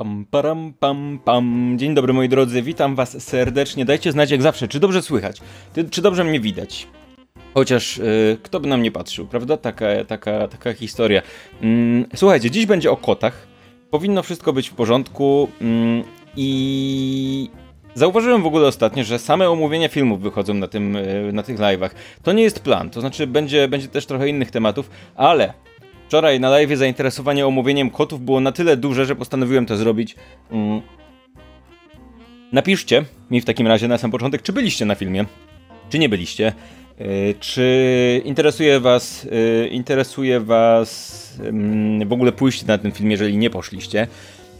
[0.00, 1.74] Pam, param, pam, pam.
[1.78, 3.84] Dzień dobry moi drodzy, witam was serdecznie.
[3.84, 5.40] Dajcie znać jak zawsze, czy dobrze słychać,
[5.90, 6.88] czy dobrze mnie widać.
[7.54, 9.56] Chociaż yy, kto by na mnie patrzył, prawda?
[9.56, 11.22] Taka, taka, taka historia.
[11.62, 13.46] Mm, słuchajcie, dziś będzie o kotach.
[13.90, 16.04] Powinno wszystko być w porządku mm,
[16.36, 17.50] i
[17.94, 21.90] Zauważyłem w ogóle ostatnio, że same omówienia filmów wychodzą na, tym, yy, na tych live'ach.
[22.22, 25.54] To nie jest plan, to znaczy będzie, będzie też trochę innych tematów, ale
[26.10, 30.14] Wczoraj na live zainteresowanie omówieniem kotów było na tyle duże, że postanowiłem to zrobić.
[30.50, 30.80] Mm.
[32.52, 35.24] Napiszcie mi w takim razie na sam początek, czy byliście na filmie,
[35.90, 36.52] czy nie byliście.
[36.98, 41.32] Yy, czy interesuje was, yy, interesuje was
[41.98, 44.06] yy, w ogóle pójście na ten film, jeżeli nie poszliście?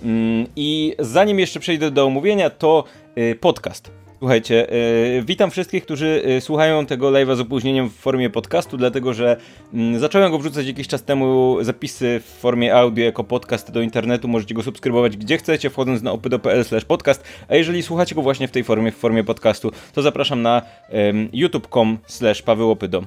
[0.03, 2.85] Mm, I zanim jeszcze przejdę do omówienia, to
[3.19, 3.91] y, podcast.
[4.21, 4.67] Słuchajcie,
[5.15, 9.37] yy, witam wszystkich, którzy yy, słuchają tego live'a z opóźnieniem w formie podcastu, dlatego że
[9.73, 14.29] yy, zacząłem go wrzucać jakiś czas temu, zapisy w formie audio jako podcast do internetu,
[14.29, 18.51] możecie go subskrybować gdzie chcecie, wchodząc na opydo.pl podcast, a jeżeli słuchacie go właśnie w
[18.51, 20.63] tej formie, w formie podcastu, to zapraszam na
[21.33, 23.03] youtube.com slash pawełopydo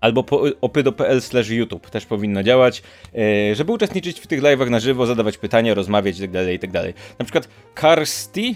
[0.00, 0.24] albo
[0.60, 5.74] opydo.pl YouTube też powinno działać, yy, żeby uczestniczyć w tych live'ach na żywo, zadawać pytania,
[5.74, 6.92] rozmawiać itd., itd.
[7.18, 8.54] Na przykład Karsty,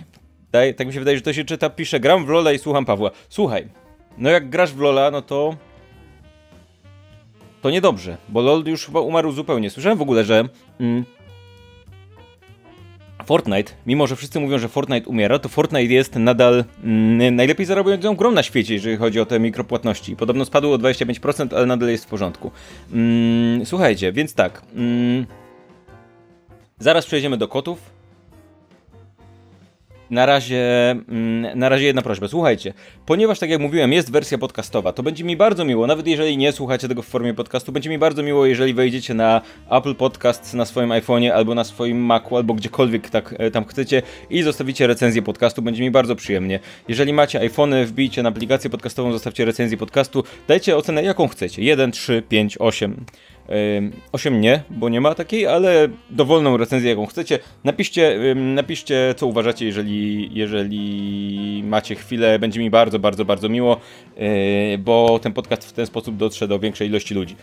[0.54, 2.84] Daj, tak mi się wydaje, że to się czyta, pisze, gram w Lola i słucham
[2.84, 3.10] Pawła.
[3.28, 3.68] Słuchaj,
[4.18, 5.56] no jak grasz w Lola, no to...
[7.62, 9.70] To niedobrze, bo LOL już chyba umarł zupełnie.
[9.70, 10.48] Słyszałem w ogóle, że...
[10.80, 11.04] Mm,
[13.24, 18.16] Fortnite, mimo że wszyscy mówią, że Fortnite umiera, to Fortnite jest nadal mm, najlepiej zarabiającą
[18.16, 20.16] grą na świecie, jeżeli chodzi o te mikropłatności.
[20.16, 22.50] Podobno spadło o 25%, ale nadal jest w porządku.
[22.92, 24.62] Mm, słuchajcie, więc tak.
[24.74, 25.26] Mm,
[26.78, 27.93] zaraz przejdziemy do kotów.
[30.10, 32.28] Na razie, mm, na razie jedna prośba.
[32.28, 32.74] Słuchajcie,
[33.06, 36.52] ponieważ tak jak mówiłem, jest wersja podcastowa, to będzie mi bardzo miło, nawet jeżeli nie
[36.52, 40.64] słuchacie tego w formie podcastu, będzie mi bardzo miło, jeżeli wejdziecie na Apple Podcast na
[40.64, 45.22] swoim iPhone'ie albo na swoim Macu, albo gdziekolwiek tak, e, tam chcecie i zostawicie recenzję
[45.22, 45.62] podcastu.
[45.62, 46.60] Będzie mi bardzo przyjemnie.
[46.88, 51.62] Jeżeli macie iPhony, wbijcie na aplikację podcastową, zostawcie recenzję podcastu, dajcie ocenę jaką chcecie.
[51.62, 53.04] 1, 3, 5, 8.
[54.12, 57.38] 8 nie, bo nie ma takiej, ale dowolną recenzję jaką chcecie.
[57.64, 62.38] Napiszcie, napiszcie co uważacie, jeżeli, jeżeli macie chwilę.
[62.38, 63.80] Będzie mi bardzo, bardzo, bardzo miło,
[64.16, 67.36] e, bo ten podcast w ten sposób dotrze do większej ilości ludzi.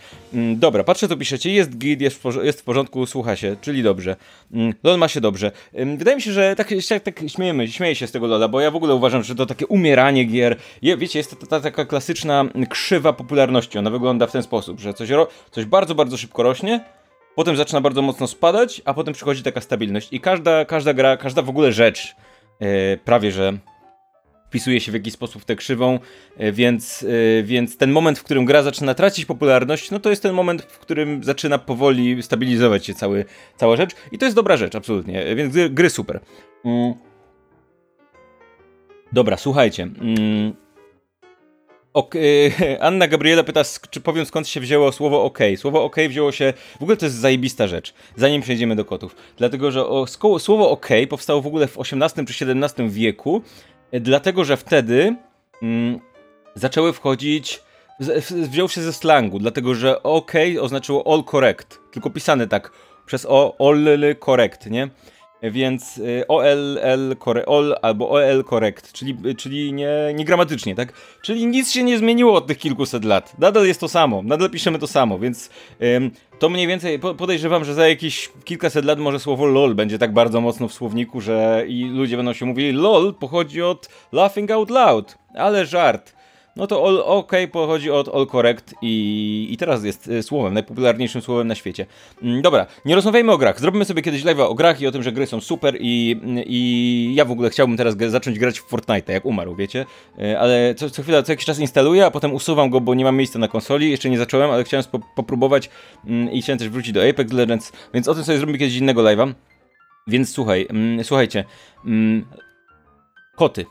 [0.54, 1.52] Dobra, patrzę co piszecie.
[1.52, 4.16] Jest git, jest w, jest w porządku, słucha się, czyli dobrze.
[4.82, 5.52] LOL ma się dobrze.
[5.96, 6.68] Wydaje mi się, że tak,
[7.02, 9.66] tak śmiejemy, śmieję się z tego LOLa, bo ja w ogóle uważam, że to takie
[9.66, 10.56] umieranie gier.
[10.82, 13.78] Wiecie, jest to ta, taka klasyczna krzywa popularności.
[13.78, 15.08] Ona wygląda w ten sposób, że coś,
[15.50, 16.84] coś bardzo bardzo, bardzo szybko rośnie,
[17.34, 20.08] potem zaczyna bardzo mocno spadać, a potem przychodzi taka stabilność.
[20.12, 22.16] I każda, każda gra, każda w ogóle rzecz
[22.60, 23.52] yy, prawie że
[24.46, 25.98] wpisuje się w jakiś sposób w tę krzywą,
[26.38, 30.22] yy, więc, yy, więc ten moment, w którym gra zaczyna tracić popularność, no to jest
[30.22, 33.24] ten moment, w którym zaczyna powoli stabilizować się cały,
[33.56, 33.90] cała rzecz.
[34.12, 35.36] I to jest dobra rzecz, absolutnie.
[35.36, 36.20] Więc gry, gry super.
[36.64, 36.94] Mm.
[39.12, 39.82] Dobra, słuchajcie.
[39.82, 40.61] Mm.
[41.94, 42.14] Ok,
[42.80, 45.38] Anna Gabriela pyta, czy powiem skąd się wzięło słowo OK.
[45.56, 49.16] Słowo OK wzięło się, w ogóle to jest zajebista rzecz, zanim przejdziemy do kotów.
[49.36, 50.06] Dlatego, że o,
[50.38, 53.42] słowo OK powstało w ogóle w XVIII czy XVII wieku,
[53.92, 55.16] e, dlatego, że wtedy
[55.62, 55.98] mm,
[56.54, 57.62] zaczęły wchodzić,
[58.30, 62.72] wziął się ze slangu, dlatego, że OK oznaczyło all correct, tylko pisane tak
[63.06, 63.86] przez o, all
[64.24, 64.88] correct, nie?
[65.50, 67.16] Więc y, OLL
[67.46, 70.92] ol albo OL correct, czyli, czyli nie, nie gramatycznie, tak?
[71.22, 73.38] Czyli nic się nie zmieniło od tych kilkuset lat.
[73.38, 75.50] Nadal jest to samo, nadal piszemy to samo, więc
[75.82, 80.12] ym, to mniej więcej podejrzewam, że za jakieś kilkaset lat może słowo LOL będzie tak
[80.12, 84.70] bardzo mocno w słowniku, że i ludzie będą się mówili LOL pochodzi od laughing out
[84.70, 86.21] loud, ale żart
[86.56, 91.22] no to all OK pochodzi od all correct i, i teraz jest y, słowem, najpopularniejszym
[91.22, 91.86] słowem na świecie.
[92.22, 93.60] Mm, dobra, nie rozmawiajmy o grach.
[93.60, 97.12] Zrobimy sobie kiedyś live'a o grach i o tym, że gry są super i, i
[97.14, 99.86] ja w ogóle chciałbym teraz zacząć grać w Fortnite, jak umarł, wiecie?
[100.18, 103.04] Y, ale co, co chwilę, co jakiś czas instaluję, a potem usuwam go, bo nie
[103.04, 103.90] mam miejsca na konsoli.
[103.90, 104.84] Jeszcze nie zacząłem, ale chciałem
[105.16, 105.70] popróbować
[106.06, 109.02] mm, i chciałem też wrócić do Apex Legends, więc o tym sobie zrobimy kiedyś innego
[109.02, 109.32] live'a.
[110.06, 111.44] Więc słuchaj, mm, słuchajcie,
[113.36, 113.66] koty.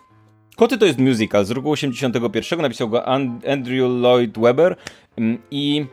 [0.62, 3.08] Koty to jest musical z roku 81, napisał go
[3.48, 4.76] Andrew Lloyd Webber
[5.18, 5.86] mm, i...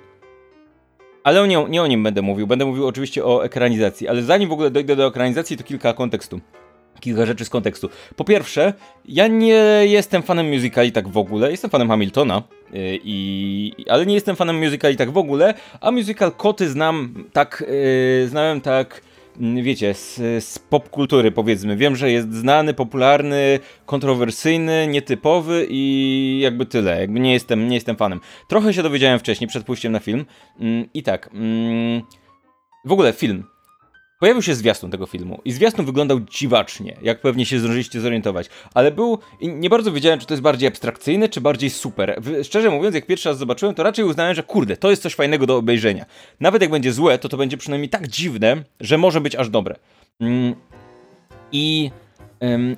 [1.24, 4.52] Ale nie, nie o nim będę mówił, będę mówił oczywiście o ekranizacji, ale zanim w
[4.52, 6.40] ogóle dojdę do ekranizacji, to kilka kontekstu.
[7.00, 7.88] Kilka rzeczy z kontekstu.
[8.16, 8.72] Po pierwsze,
[9.04, 12.42] ja nie jestem fanem musicali tak w ogóle, jestem fanem Hamiltona,
[12.72, 17.64] yy, i, ale nie jestem fanem musicali tak w ogóle, a musical Koty znam tak,
[18.20, 19.07] yy, znałem tak
[19.62, 21.76] wiecie, z, z popkultury powiedzmy.
[21.76, 27.00] Wiem, że jest znany, popularny, kontrowersyjny, nietypowy i jakby tyle.
[27.00, 28.20] Jakby nie jestem, nie jestem fanem.
[28.48, 30.24] Trochę się dowiedziałem wcześniej, przed pójściem na film.
[30.60, 31.30] Mm, I tak.
[31.34, 32.02] Mm,
[32.84, 33.44] w ogóle film.
[34.18, 38.90] Pojawił się zwiastun tego filmu i zwiastun wyglądał dziwacznie, jak pewnie się zdążyliście zorientować, ale
[38.90, 42.22] był, nie bardzo wiedziałem, czy to jest bardziej abstrakcyjny, czy bardziej super.
[42.42, 45.46] Szczerze mówiąc, jak pierwszy raz zobaczyłem, to raczej uznałem, że kurde, to jest coś fajnego
[45.46, 46.06] do obejrzenia.
[46.40, 49.76] Nawet jak będzie złe, to to będzie przynajmniej tak dziwne, że może być aż dobre.
[50.20, 50.54] Mm.
[51.52, 51.90] I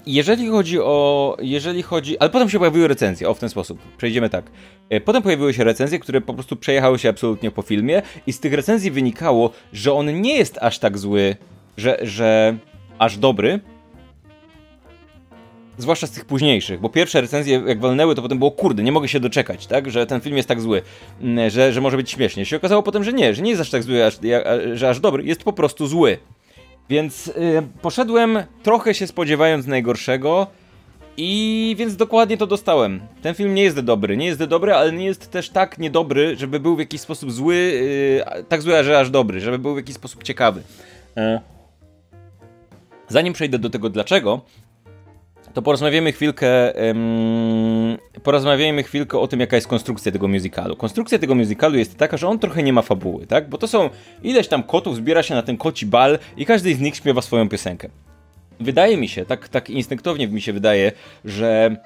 [0.07, 1.37] jeżeli chodzi o.
[1.41, 2.19] Jeżeli chodzi.
[2.19, 3.79] Ale potem się pojawiły recenzje, o w ten sposób.
[3.97, 4.51] Przejdziemy tak.
[4.91, 8.41] E, potem pojawiły się recenzje, które po prostu przejechały się absolutnie po filmie, i z
[8.41, 11.37] tych recenzji wynikało, że on nie jest aż tak zły,
[11.77, 12.57] że, że
[12.99, 13.61] aż dobry.
[15.79, 19.09] Zwłaszcza z tych późniejszych, bo pierwsze recenzje, jak walnęły, to potem było kurde, nie mogę
[19.09, 19.91] się doczekać, tak?
[19.91, 20.83] Że ten film jest tak zły,
[21.21, 22.47] mm, że, że może być śmiesznie.
[22.47, 24.19] Się okazało potem, że nie, że nie jest aż tak zły, aż,
[24.75, 26.19] że aż dobry, jest po prostu zły.
[26.90, 27.32] Więc y,
[27.82, 30.46] poszedłem trochę się spodziewając najgorszego.
[31.16, 33.00] I więc dokładnie to dostałem.
[33.22, 36.60] Ten film nie jest dobry, nie jest dobry, ale nie jest też tak niedobry, żeby
[36.60, 39.94] był w jakiś sposób zły, yy, tak zły, że aż dobry, żeby był w jakiś
[39.94, 40.62] sposób ciekawy.
[41.16, 41.40] Yy.
[43.08, 44.40] Zanim przejdę do tego dlaczego,
[45.55, 50.76] to porozmawiamy chwilkę, um, porozmawiajmy chwilkę o tym, jaka jest konstrukcja tego musicalu.
[50.76, 53.49] Konstrukcja tego musicalu jest taka, że on trochę nie ma fabuły, tak?
[53.49, 53.91] Bo to są
[54.23, 57.49] ileś tam kotów, zbiera się na ten koci bal i każdy z nich śpiewa swoją
[57.49, 57.88] piosenkę.
[58.61, 60.93] Wydaje mi się, tak, tak instynktownie mi się wydaje,
[61.25, 61.76] że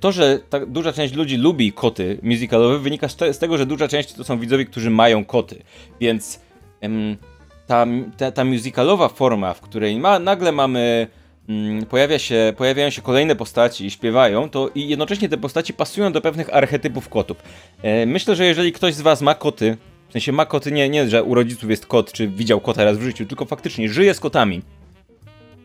[0.00, 4.12] to, że tak duża część ludzi lubi koty musicalowe wynika z tego, że duża część
[4.12, 5.62] to są widzowie, którzy mają koty.
[6.00, 6.40] Więc
[6.82, 7.16] um,
[7.66, 7.86] ta,
[8.16, 11.06] ta, ta musicalowa forma, w której ma, nagle mamy
[11.88, 16.20] pojawia się, pojawiają się kolejne postaci i śpiewają, to i jednocześnie te postaci pasują do
[16.20, 17.36] pewnych archetypów kotów.
[17.82, 19.76] E, myślę, że jeżeli ktoś z was ma koty,
[20.08, 22.98] w sensie ma koty, nie, nie, że u rodziców jest kot, czy widział kota raz
[22.98, 24.62] w życiu, tylko faktycznie żyje z kotami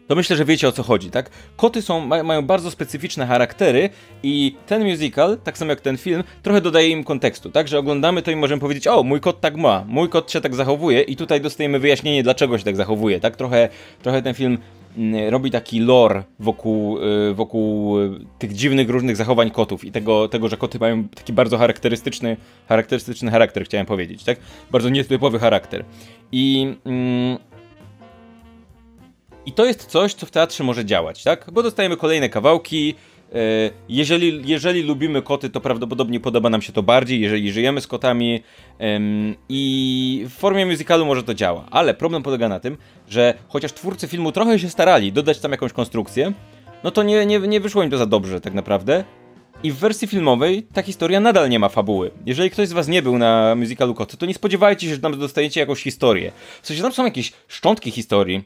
[0.08, 1.30] to myślę, że wiecie o co chodzi, tak?
[1.58, 3.90] Koty są, ma, mają bardzo specyficzne charaktery
[4.24, 7.68] i ten musical, tak samo jak ten film, trochę dodaje im kontekstu, tak?
[7.68, 10.56] Że oglądamy to i możemy powiedzieć, o, mój kot tak ma, mój kot się tak
[10.56, 13.36] zachowuje i tutaj dostajemy wyjaśnienie, dlaczego się tak zachowuje, tak?
[13.36, 13.70] Trochę,
[14.02, 14.83] trochę ten film Mm,
[15.30, 20.50] robi taki lore wokół, y, wokół y, tych dziwnych różnych zachowań kotów i tego, tego,
[20.50, 22.38] że koty mają taki bardzo charakterystyczny,
[22.70, 24.38] charakterystyczny charakter, chciałem powiedzieć, tak?
[24.72, 25.86] Bardzo nietypowy charakter.
[26.32, 27.38] I, mm,
[29.46, 31.50] I to jest coś, co w teatrze może działać, tak?
[31.52, 32.96] Bo dostajemy kolejne kawałki,
[33.90, 38.44] jeżeli, jeżeli lubimy koty, to prawdopodobnie podoba nam się to bardziej, jeżeli żyjemy z kotami
[39.50, 41.66] i w formie musicalu może to działa.
[41.72, 42.78] Ale problem polega na tym,
[43.10, 46.34] że chociaż twórcy filmu trochę się starali dodać tam jakąś konstrukcję,
[46.84, 49.04] no to nie, nie, nie wyszło im to za dobrze tak naprawdę.
[49.64, 52.12] I w wersji filmowej ta historia nadal nie ma fabuły.
[52.26, 55.20] Jeżeli ktoś z was nie był na musicalu Koty, to nie spodziewajcie się, że tam
[55.20, 56.32] dostajecie jakąś historię.
[56.62, 58.44] W sensie tam są jakieś szczątki historii,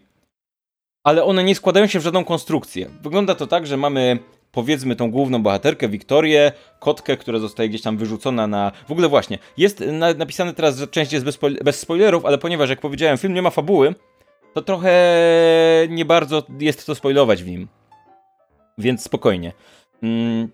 [1.04, 2.90] ale one nie składają się w żadną konstrukcję.
[3.04, 4.20] Wygląda to tak, że mamy
[4.58, 8.72] powiedzmy tą główną bohaterkę, Wiktorię, kotkę, która zostaje gdzieś tam wyrzucona na...
[8.88, 12.70] W ogóle właśnie, jest na, napisane teraz, że część jest bez, bez spoilerów, ale ponieważ,
[12.70, 13.96] jak powiedziałem, film nie ma fabuły,
[14.54, 14.92] to trochę
[15.90, 17.68] nie bardzo jest to spoilować w nim.
[18.78, 19.54] Więc spokojnie.
[20.04, 20.50] Mm,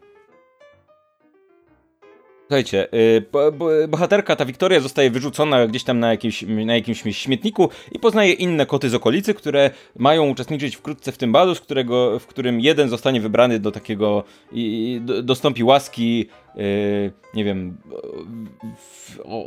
[2.53, 7.99] Słuchajcie, y, bohaterka, ta Wiktoria zostaje wyrzucona gdzieś tam na jakimś, na jakimś śmietniku i
[7.99, 12.27] poznaje inne koty z okolicy, które mają uczestniczyć wkrótce w tym balu, z którego, w
[12.27, 17.77] którym jeden zostanie wybrany do takiego i dostąpi łaski, y, nie wiem,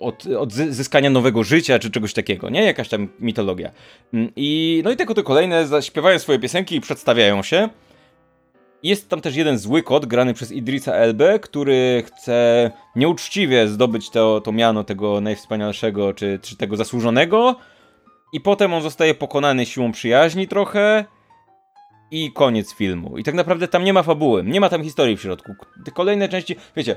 [0.00, 2.64] od, od zyskania nowego życia, czy czegoś takiego, nie?
[2.64, 3.70] Jakaś tam mitologia.
[4.14, 7.68] Mm, I, no i te koty kolejne zaśpiewają swoje piosenki i przedstawiają się.
[8.86, 14.40] Jest tam też jeden zły kot, grany przez Idrisa Elbe, który chce nieuczciwie zdobyć to,
[14.40, 17.56] to miano tego najwspanialszego, czy, czy tego zasłużonego.
[18.32, 21.04] I potem on zostaje pokonany siłą przyjaźni trochę.
[22.10, 23.18] I koniec filmu.
[23.18, 25.52] I tak naprawdę tam nie ma fabuły, nie ma tam historii w środku.
[25.94, 26.96] Kolejne części, wiecie,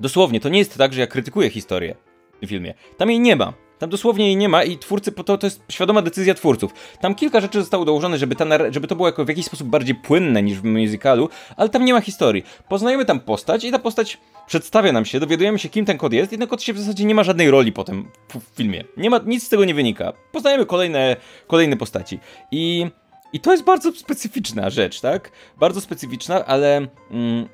[0.00, 1.94] dosłownie, to nie jest tak, że ja krytykuję historię
[2.42, 2.74] w filmie.
[2.96, 3.52] Tam jej nie ma.
[3.78, 6.72] Tam dosłownie jej nie ma i twórcy, to, to jest świadoma decyzja twórców.
[7.00, 9.94] Tam kilka rzeczy zostało dołożone, żeby, ta, żeby to było jako w jakiś sposób bardziej
[9.94, 12.44] płynne niż w musicalu, ale tam nie ma historii.
[12.68, 16.32] Poznajemy tam postać i ta postać przedstawia nam się, dowiadujemy się kim ten kod jest
[16.32, 18.84] i ten kod się w zasadzie nie ma żadnej roli potem w filmie.
[18.96, 20.12] Nie ma, nic z tego nie wynika.
[20.32, 21.16] Poznajemy kolejne,
[21.46, 22.18] kolejne postaci.
[22.50, 22.86] I,
[23.32, 25.30] I to jest bardzo specyficzna rzecz, tak?
[25.56, 26.86] Bardzo specyficzna, ale...
[27.10, 27.48] Mm,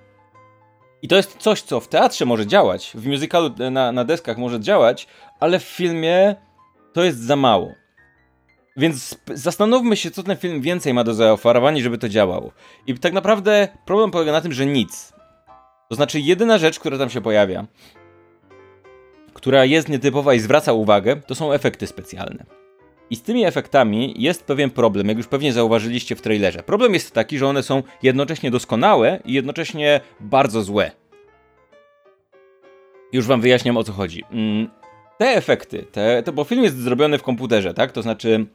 [1.03, 4.61] i to jest coś, co w teatrze może działać, w musicalu na, na deskach może
[4.61, 5.07] działać,
[5.41, 6.35] ale w filmie
[6.93, 7.73] to jest za mało.
[8.77, 12.53] Więc zastanówmy się, co ten film więcej ma do zaoferowania, żeby to działało.
[12.87, 15.13] I tak naprawdę problem polega na tym, że nic.
[15.89, 17.67] To znaczy, jedyna rzecz, która tam się pojawia,
[19.35, 22.45] która jest nietypowa i zwraca uwagę, to są efekty specjalne.
[23.11, 26.63] I z tymi efektami jest pewien problem, jak już pewnie zauważyliście w trailerze.
[26.63, 30.91] Problem jest taki, że one są jednocześnie doskonałe i jednocześnie bardzo złe.
[33.13, 34.25] Już wam wyjaśniam o co chodzi.
[35.21, 37.93] Te efekty, te, to, bo film jest zrobiony w komputerze, tak?
[37.93, 38.47] To znaczy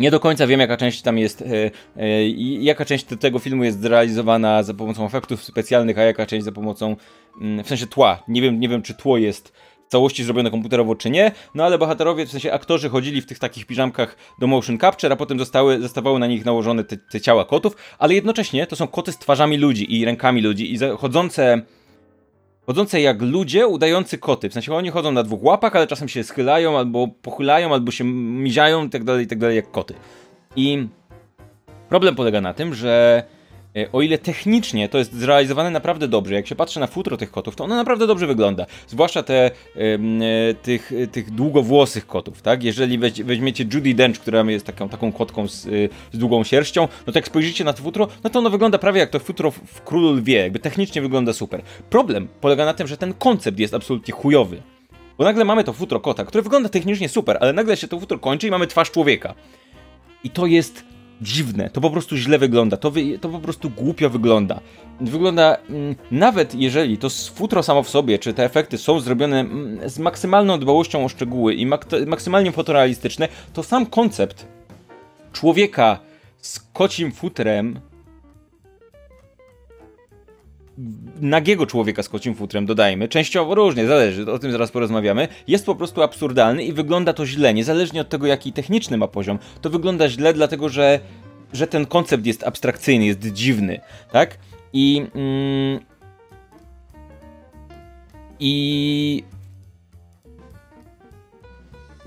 [0.00, 2.28] Nie do końca wiem, jaka część tam jest, e, e,
[2.60, 6.96] jaka część tego filmu jest zrealizowana za pomocą efektów specjalnych, a jaka część za pomocą,
[7.40, 8.22] mm, w sensie tła.
[8.28, 9.52] Nie wiem, nie wiem czy tło jest
[9.88, 13.38] w całości zrobione komputerowo czy nie, no ale bohaterowie, w sensie aktorzy chodzili w tych
[13.38, 17.44] takich piżamkach do motion capture, a potem zostały, zostawały na nich nałożone te, te ciała
[17.44, 21.62] kotów, ale jednocześnie to są koty z twarzami ludzi i rękami ludzi i chodzące
[22.68, 24.48] chodzące jak ludzie, udający koty.
[24.48, 28.04] W sensie oni chodzą na dwóch łapach, ale czasem się schylają, albo pochylają, albo się
[28.04, 29.94] miziają i tak dalej, i tak jak koty.
[30.56, 30.88] I
[31.88, 33.22] problem polega na tym, że
[33.92, 37.56] o ile technicznie to jest zrealizowane naprawdę dobrze, jak się patrzy na futro tych kotów,
[37.56, 38.66] to ono naprawdę dobrze wygląda.
[38.86, 39.50] Zwłaszcza te, e,
[40.62, 42.64] tych, tych długowłosych kotów, tak?
[42.64, 45.70] Jeżeli weźmiecie Judy Dench, która jest taką, taką kotką z, e,
[46.12, 49.00] z długą sierścią, no to jak spojrzycie na to futro, no to ono wygląda prawie
[49.00, 51.62] jak to futro w Królu Lwie, jakby technicznie wygląda super.
[51.90, 54.62] Problem polega na tym, że ten koncept jest absolutnie chujowy.
[55.18, 58.18] Bo nagle mamy to futro kota, które wygląda technicznie super, ale nagle się to futro
[58.18, 59.34] kończy i mamy twarz człowieka.
[60.24, 60.84] I to jest
[61.22, 64.60] dziwne, to po prostu źle wygląda, to, wy, to po prostu głupio wygląda.
[65.00, 69.90] Wygląda, mm, nawet jeżeli to futro samo w sobie, czy te efekty są zrobione mm,
[69.90, 74.46] z maksymalną dbałością o szczegóły i mak maksymalnie fotorealistyczne, to sam koncept
[75.32, 75.98] człowieka
[76.40, 77.80] z kocim futrem
[81.20, 85.74] nagiego człowieka z kocim futrem, dodajmy, częściowo różnie, zależy, o tym zaraz porozmawiamy, jest po
[85.74, 90.08] prostu absurdalny i wygląda to źle, niezależnie od tego, jaki techniczny ma poziom, to wygląda
[90.08, 91.00] źle, dlatego że,
[91.52, 93.80] że ten koncept jest abstrakcyjny, jest dziwny,
[94.12, 94.38] tak?
[94.72, 95.06] I...
[95.14, 95.80] Mm,
[98.40, 99.24] I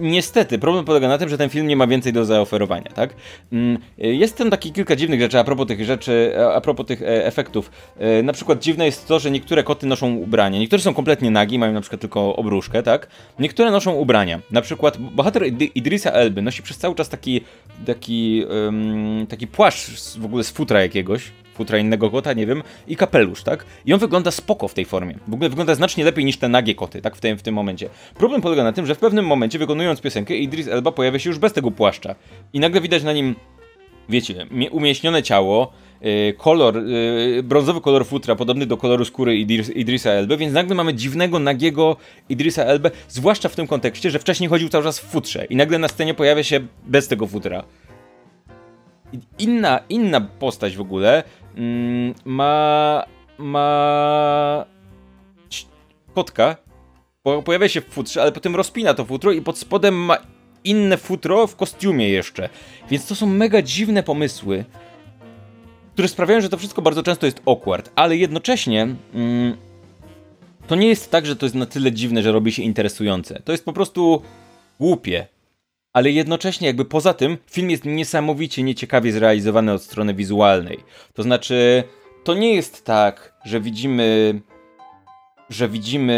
[0.02, 3.14] niestety, problem polega na tym, że ten film nie ma więcej do zaoferowania, tak?
[3.52, 7.26] Mm, jest tam taki kilka dziwnych rzeczy a propos tych rzeczy, a propos tych e,
[7.26, 7.72] efektów.
[7.98, 10.60] E, na przykład dziwne jest to, że niektóre koty noszą ubrania.
[10.60, 13.08] Niektóre są kompletnie nagi, mają na przykład tylko obruszkę, tak?
[13.40, 14.40] Niektóre noszą ubrania.
[14.52, 15.44] Na przykład bohater
[15.76, 17.42] Idrisa Elby nosi przez cały czas taki,
[17.86, 21.32] taki, um, taki płaszcz w ogóle z futra jakiegoś,
[21.62, 23.66] futra innego kota, nie wiem, i kapelusz, tak?
[23.86, 25.16] I on wygląda spoko w tej formie.
[25.28, 27.16] W ogóle wygląda znacznie lepiej niż te nagie koty, tak?
[27.16, 27.90] W tym, w tym momencie.
[28.16, 31.40] Problem polega na tym, że w pewnym momencie, wykonując piosenkę, Idris Elba pojawia się już
[31.40, 32.16] bez tego płaszcza.
[32.54, 33.36] I nagle widać na nim,
[34.10, 40.10] wiecie, umieśnione ciało, yy, kolor, yy, brązowy kolor futra, podobny do koloru skóry Idris, Idrisa
[40.10, 41.96] Elby, więc nagle mamy dziwnego, nagiego
[42.30, 45.80] Idrisa Elbę, zwłaszcza w tym kontekście, że wcześniej chodził cały czas w futrze i nagle
[45.80, 47.64] na scenie pojawia się bez tego futra.
[49.40, 51.24] Inna, inna postać w ogóle
[52.26, 53.06] ma.
[53.38, 54.66] ma.
[56.16, 56.56] kotka.
[57.46, 60.18] Pojawia się w futrze, ale potem rozpina to futro i pod spodem ma
[60.64, 62.50] inne futro w kostiumie jeszcze.
[62.90, 64.66] Więc to są mega dziwne pomysły,
[65.94, 68.96] które sprawiają, że to wszystko bardzo często jest awkward, ale jednocześnie.
[69.14, 69.58] Mm,
[70.68, 73.42] to nie jest tak, że to jest na tyle dziwne, że robi się interesujące.
[73.46, 74.22] To jest po prostu
[74.80, 75.28] głupie
[75.94, 80.80] ale jednocześnie jakby poza tym film jest niesamowicie nieciekawie zrealizowany od strony wizualnej.
[81.14, 81.84] To znaczy,
[82.24, 84.42] to nie jest tak, że widzimy
[85.50, 86.16] że widzimy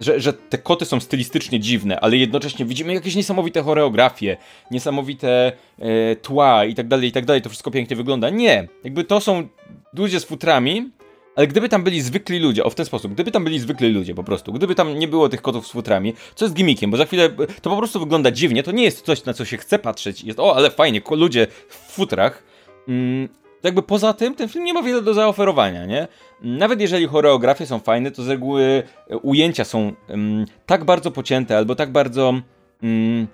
[0.00, 4.36] że, że te koty są stylistycznie dziwne, ale jednocześnie widzimy jakieś niesamowite choreografie,
[4.70, 8.30] niesamowite e, tła i tak dalej, i tak dalej, to wszystko pięknie wygląda.
[8.30, 9.48] Nie, jakby to są
[9.92, 10.90] ludzie z futrami,
[11.36, 14.14] ale gdyby tam byli zwykli ludzie, o w ten sposób, gdyby tam byli zwykli ludzie
[14.14, 17.04] po prostu, gdyby tam nie było tych kotów z futrami, co jest gimmickiem, bo za
[17.04, 17.30] chwilę
[17.62, 20.40] to po prostu wygląda dziwnie, to nie jest coś, na co się chce patrzeć, jest
[20.40, 22.42] o, ale fajnie, ludzie w futrach,
[22.88, 23.28] mm,
[23.62, 26.08] jakby poza tym ten film nie ma wiele do zaoferowania, nie?
[26.42, 28.82] Nawet jeżeli choreografie są fajne, to z reguły
[29.22, 32.34] ujęcia są mm, tak bardzo pocięte albo tak bardzo...
[32.82, 33.26] Mm,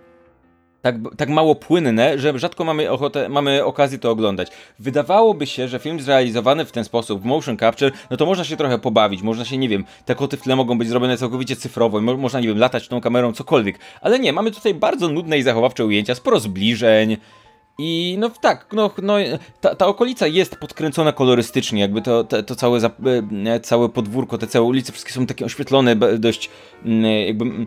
[0.87, 4.49] tak, tak mało płynne, że rzadko mamy, ochotę, mamy okazję to oglądać.
[4.79, 8.57] Wydawałoby się, że film zrealizowany w ten sposób, w motion capture, no to można się
[8.57, 12.01] trochę pobawić, można się, nie wiem, te koty w tle mogą być zrobione całkowicie cyfrowo,
[12.01, 13.79] mo można, nie wiem, latać tą kamerą, cokolwiek.
[14.01, 17.17] Ale nie, mamy tutaj bardzo nudne i zachowawcze ujęcia, sporo zbliżeń,
[17.79, 19.17] i no tak, no, no
[19.61, 22.81] ta, ta okolica jest podkręcona kolorystycznie, jakby to, to, to całe,
[23.47, 26.51] e, całe podwórko, te całe ulice, wszystkie są takie oświetlone dość
[27.27, 27.67] jakby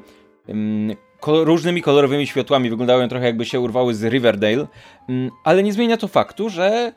[1.28, 4.68] różnymi kolorowymi światłami, wyglądają trochę jakby się urwały z Riverdale,
[5.10, 6.94] mm, ale nie zmienia to faktu, że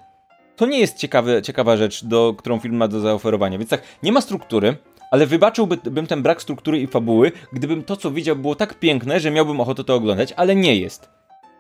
[0.57, 3.59] to nie jest ciekawe, ciekawa rzecz, do, którą film ma do zaoferowania.
[3.59, 4.77] Więc tak, nie ma struktury,
[5.11, 9.31] ale wybaczyłbym ten brak struktury i fabuły, gdybym to, co widział, było tak piękne, że
[9.31, 11.09] miałbym ochotę to oglądać, ale nie jest.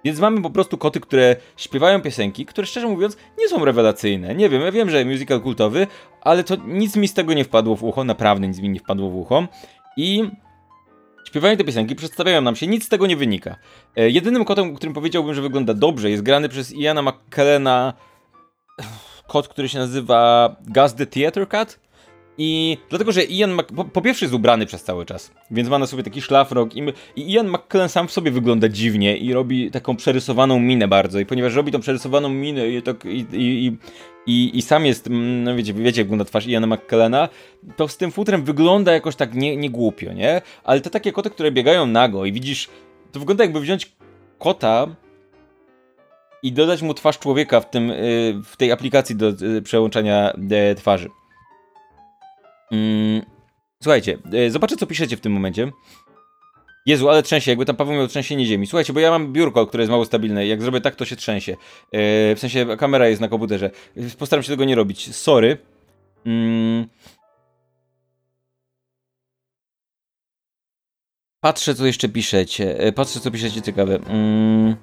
[0.05, 4.35] Więc mamy po prostu koty, które śpiewają piosenki, które szczerze mówiąc nie są rewelacyjne.
[4.35, 5.87] Nie wiem, ja wiem, że musical kultowy,
[6.21, 9.11] ale to nic mi z tego nie wpadło w ucho, naprawdę nic mi nie wpadło
[9.11, 9.49] w ucho.
[9.97, 10.31] I
[11.33, 13.57] Śpiewają te piosenki, przedstawiają nam się, nic z tego nie wynika.
[13.97, 17.95] E, jedynym kotem, którym powiedziałbym, że wygląda dobrze, jest grany przez Iana McKellena
[19.33, 21.81] kot, który się nazywa Gus the Theater Cat.
[22.39, 23.73] I dlatego, że Ian Mc...
[23.77, 26.83] po, po, pierwsze jest ubrany przez cały czas, więc ma na sobie taki szlafrok i,
[27.17, 31.27] i Ian McKellen sam w sobie wygląda dziwnie i robi taką przerysowaną minę bardzo i
[31.27, 33.77] ponieważ robi tą przerysowaną minę i, tak, i, i,
[34.27, 37.29] i, i sam jest, mm, no wiecie, wiecie jak wygląda twarz Iana McKellena,
[37.77, 40.43] to z tym futrem wygląda jakoś tak nie, nie głupio, nie?
[40.65, 42.69] Ale te takie koty, które biegają nago i widzisz,
[43.13, 43.93] to wygląda jakby wziąć
[44.39, 44.87] kota
[46.43, 50.75] i dodać mu twarz człowieka w, tym, y, w tej aplikacji do y, przełączania e,
[50.75, 51.11] twarzy.
[52.73, 53.23] Mm,
[53.83, 55.73] słuchajcie, e, zobaczę co piszecie w tym momencie.
[56.87, 58.67] Jezu, ale trzęsie, jakby tam Paweł miał trzęsienie ziemi.
[58.67, 60.47] Słuchajcie, bo ja mam biurko, które jest mało stabilne.
[60.47, 61.53] Jak zrobię tak, to się trzęsie.
[61.53, 61.99] Yy,
[62.35, 63.71] w sensie kamera jest na komputerze.
[64.19, 65.17] Postaram się tego nie robić.
[65.17, 65.59] Sorry.
[66.27, 66.87] Mm.
[71.41, 72.79] Patrzę, co jeszcze piszecie.
[72.79, 73.97] E, patrzę, co piszecie ciekawe.
[73.97, 74.77] Mm.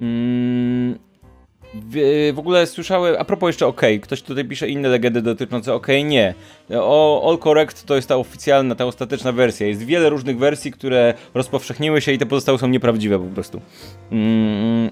[0.00, 0.77] Mm.
[2.32, 6.34] W, ogóle słyszałem, a propos jeszcze OK, ktoś tutaj pisze inne legendy dotyczące OK, nie.
[6.74, 9.66] O, All Correct to jest ta oficjalna, ta ostateczna wersja.
[9.66, 13.60] Jest wiele różnych wersji, które rozpowszechniły się i te pozostałe są nieprawdziwe po prostu.
[14.12, 14.90] Mm.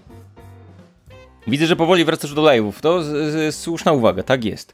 [1.46, 2.80] Widzę, że powoli wracasz do live'ów.
[2.80, 4.72] To z, z, słuszna uwaga, tak jest.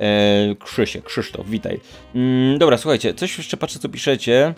[0.00, 1.80] E, Krzysie, Krzysztof, witaj.
[2.14, 4.54] Mm, dobra, słuchajcie, coś jeszcze patrzę, co piszecie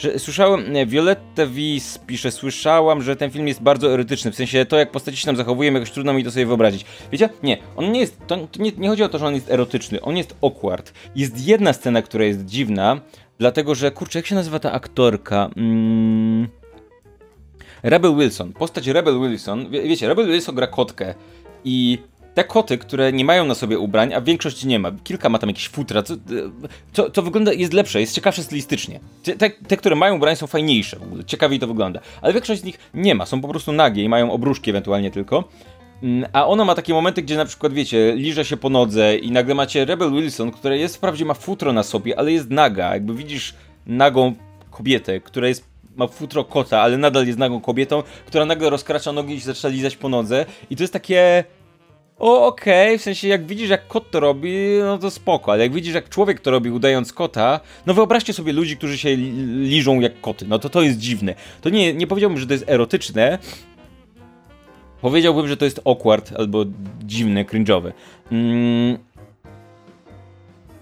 [0.00, 4.76] że słyszałem, Violetta Wies pisze, słyszałam, że ten film jest bardzo erotyczny, w sensie to
[4.76, 6.84] jak postaci się tam zachowują, jakoś trudno mi to sobie wyobrazić.
[7.12, 7.28] Wiecie?
[7.42, 10.00] Nie, on nie jest, to, to nie, nie, chodzi o to, że on jest erotyczny,
[10.00, 10.92] on jest awkward.
[11.16, 13.00] Jest jedna scena, która jest dziwna,
[13.38, 15.50] dlatego że, kurczę, jak się nazywa ta aktorka?
[15.56, 16.48] Mm...
[17.82, 21.14] Rebel Wilson, postać Rebel Wilson, wie, wiecie, Rebel Wilson gra kotkę
[21.64, 21.98] i
[22.34, 25.50] te koty, które nie mają na sobie ubrań, a większość nie ma, kilka ma tam
[25.50, 26.02] jakieś futra,
[26.92, 29.00] co, co wygląda, jest lepsze, jest ciekawsze stylistycznie.
[29.38, 30.96] Te, te, które mają ubrań są fajniejsze
[31.26, 32.00] ciekawiej to wygląda.
[32.22, 35.44] Ale większość z nich nie ma, są po prostu nagie i mają obruszki ewentualnie tylko.
[36.02, 39.30] Mm, a ona ma takie momenty, gdzie na przykład, wiecie, liże się po nodze i
[39.30, 42.94] nagle macie Rebel Wilson, która jest wprawdzie ma futro na sobie, ale jest naga.
[42.94, 43.54] Jakby widzisz
[43.86, 44.34] nagą
[44.70, 49.34] kobietę, która jest ma futro kota, ale nadal jest nagą kobietą, która nagle rozkracza nogi
[49.34, 50.46] i zaczyna lizać po nodze.
[50.70, 51.44] I to jest takie
[52.20, 52.98] o, okej, okay.
[52.98, 56.08] w sensie jak widzisz jak kot to robi, no to spoko, ale jak widzisz jak
[56.08, 60.58] człowiek to robi udając kota, no wyobraźcie sobie ludzi, którzy się liżą jak koty, no
[60.58, 61.34] to to jest dziwne.
[61.60, 63.38] To nie, nie powiedziałbym, że to jest erotyczne,
[65.00, 66.64] powiedziałbym, że to jest awkward albo
[67.04, 67.92] dziwne, cringe'owe.
[68.32, 68.98] Mm.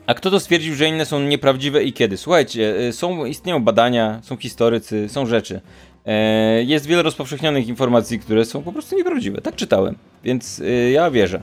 [0.07, 2.17] A kto to stwierdził, że inne są nieprawdziwe i kiedy?
[2.17, 5.61] Słuchajcie, y, są, istnieją badania, są historycy, są rzeczy.
[6.09, 9.41] E, jest wiele rozpowszechnionych informacji, które są po prostu nieprawdziwe.
[9.41, 9.95] Tak czytałem,
[10.25, 11.43] więc e, ja wierzę.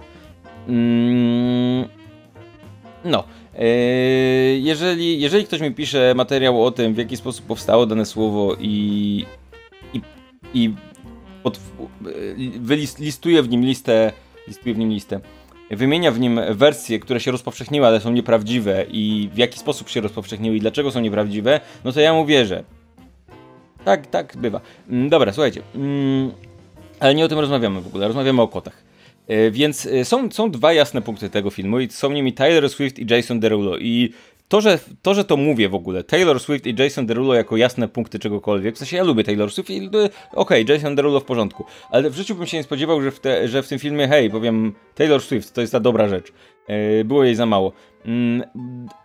[0.68, 1.88] Mm,
[3.06, 3.24] no.
[3.60, 3.68] E,
[4.58, 9.26] jeżeli, jeżeli ktoś mi pisze materiał o tym, w jaki sposób powstało dane słowo i,
[9.94, 10.02] i,
[10.54, 10.74] i
[11.44, 11.60] pod,
[12.60, 14.12] wylistuje w nim listę,
[14.48, 15.20] listuje w nim listę,
[15.72, 20.02] wymienia w nim wersje, które się rozpowszechniły, ale są nieprawdziwe i w jaki sposób się
[20.02, 22.64] rozpowszechniły i dlaczego są nieprawdziwe, no to ja mu wierzę.
[23.86, 24.62] Tak, tak bywa.
[24.90, 25.62] Mm, dobra, słuchajcie.
[25.76, 26.32] Mm,
[27.00, 28.84] ale nie o tym rozmawiamy w ogóle, rozmawiamy o kotach.
[29.28, 33.00] E, więc e, są, są dwa jasne punkty tego filmu i są nimi Taylor Swift
[33.00, 34.14] i Jason Derulo i
[34.48, 37.88] to że, to, że to mówię w ogóle, Taylor Swift i Jason Derulo jako jasne
[37.88, 41.66] punkty czegokolwiek, w sensie ja lubię Taylor Swift i okej, okay, Jason Derulo w porządku,
[41.90, 44.30] ale w życiu bym się nie spodziewał, że w, te, że w tym filmie, hej,
[44.30, 46.32] powiem Taylor Swift, to jest ta dobra rzecz.
[46.68, 47.72] E, było jej za mało.
[48.06, 48.44] Mm,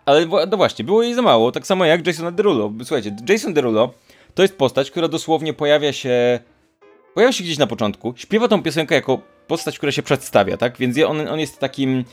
[0.05, 2.73] ale no właśnie, było jej za mało, tak samo jak Jason Derulo.
[2.83, 3.93] Słuchajcie, Jason Derulo
[4.33, 6.39] to jest postać, która dosłownie pojawia się.
[7.13, 10.77] Pojawia się gdzieś na początku, śpiewa tą piosenkę jako postać, która się przedstawia, tak?
[10.77, 12.05] Więc on, on jest takim,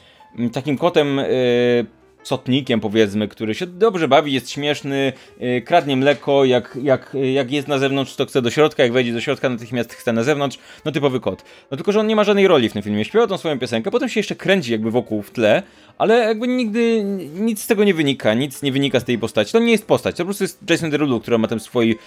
[0.53, 1.17] takim kotem.
[1.17, 1.98] Yy,
[2.29, 7.69] sotnikiem, powiedzmy, który się dobrze bawi, jest śmieszny, yy, kradnie mleko, jak, jak, jak jest
[7.69, 10.93] na zewnątrz, to chce do środka, jak wejdzie do środka, natychmiast chce na zewnątrz, no
[10.93, 11.45] typowy kot.
[11.71, 13.91] No tylko, że on nie ma żadnej roli w tym filmie, śpiewa tą swoją piosenkę,
[13.91, 15.63] potem się jeszcze kręci jakby wokół w tle,
[15.99, 19.53] ale jakby nigdy nic z tego nie wynika, nic nie wynika z tej postaci.
[19.53, 21.99] To nie jest postać, to po prostu jest Jason Derulo, który ma tam swój,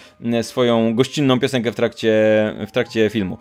[0.41, 2.13] swoją gościnną piosenkę w trakcie,
[2.67, 3.37] w trakcie filmu.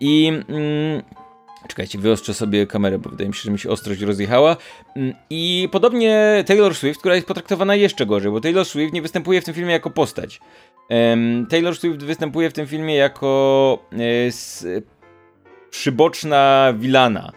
[0.00, 0.28] I...
[0.48, 1.21] Mm,
[1.68, 4.56] Czekajcie, wyostrzę sobie kamerę, bo wydaje mi się, że mi się ostrość rozjechała.
[4.96, 9.40] Mm, I podobnie Taylor Swift, która jest potraktowana jeszcze gorzej, bo Taylor Swift nie występuje
[9.40, 10.40] w tym filmie jako postać.
[11.48, 13.98] Taylor Swift występuje w tym filmie jako e,
[15.70, 17.32] przyboczna wilana.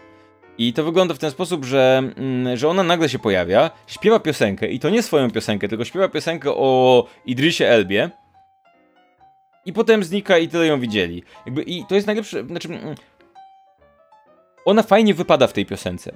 [0.58, 4.68] I to wygląda w ten sposób, że, mm, że ona nagle się pojawia, śpiewa piosenkę
[4.68, 8.10] i to nie swoją piosenkę, tylko śpiewa piosenkę o Idrisie Elbie.
[9.66, 11.22] I potem znika i tyle ją widzieli.
[11.46, 12.68] Jakby, I to jest najlepsze, znaczy...
[14.66, 16.12] Ona fajnie wypada w tej piosence.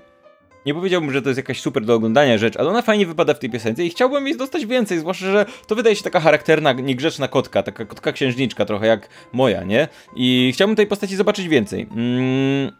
[0.66, 3.38] Nie powiedziałbym, że to jest jakaś super do oglądania rzecz, ale ona fajnie wypada w
[3.38, 7.28] tej piosence i chciałbym jej dostać więcej, zwłaszcza, że to wydaje się taka charakterna, niegrzeczna
[7.28, 9.88] kotka, taka kotka księżniczka trochę jak moja, nie?
[10.16, 11.88] I chciałbym tej postaci zobaczyć więcej.
[11.90, 12.72] Mm.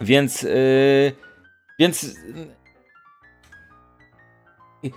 [0.00, 1.12] Więc, yy,
[1.78, 2.16] więc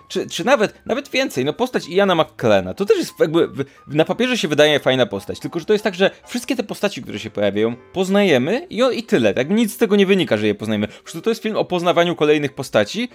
[0.08, 3.50] czy, czy nawet, nawet więcej, no postać Iana McKellena, to też jest jakby,
[3.88, 7.02] na papierze się wydaje fajna postać, tylko że to jest tak, że wszystkie te postaci,
[7.02, 10.56] które się pojawiają, poznajemy i, o, i tyle, nic z tego nie wynika, że je
[10.56, 10.88] poznajemy.
[10.88, 13.10] Po prostu to jest film o poznawaniu kolejnych postaci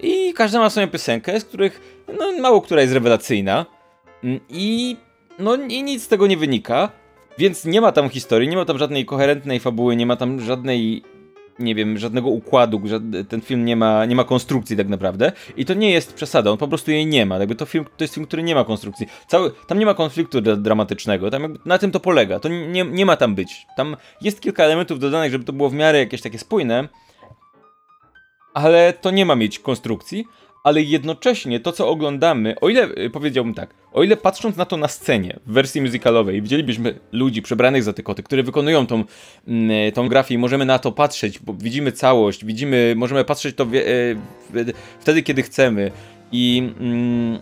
[0.00, 3.66] i każda ma swoją piosenkę, z których, no mało która jest rewelacyjna
[4.24, 4.96] mm, i
[5.38, 6.90] no i nic z tego nie wynika,
[7.38, 11.02] więc nie ma tam historii, nie ma tam żadnej koherentnej fabuły, nie ma tam żadnej
[11.58, 12.82] nie wiem, żadnego układu,
[13.28, 15.32] ten film nie ma, nie ma konstrukcji tak naprawdę.
[15.56, 18.04] I to nie jest przesada, on po prostu jej nie ma, jakby to film, to
[18.04, 21.90] jest film, który nie ma konstrukcji, Cały, tam nie ma konfliktu dramatycznego, tam na tym
[21.90, 25.52] to polega, to nie, nie ma tam być, tam jest kilka elementów dodanych, żeby to
[25.52, 26.88] było w miarę jakieś takie spójne,
[28.54, 30.24] ale to nie ma mieć konstrukcji,
[30.64, 34.76] ale jednocześnie to, co oglądamy, o ile y, powiedziałbym tak, o ile patrząc na to
[34.76, 39.04] na scenie w wersji musicalowej, widzielibyśmy ludzi przebranych za te koty, które wykonują tą,
[39.48, 43.56] mm, y, tą grafię i możemy na to patrzeć, bo widzimy całość, widzimy, możemy patrzeć
[43.56, 44.16] to y,
[45.00, 45.90] wtedy, kiedy chcemy
[46.32, 47.38] i mm,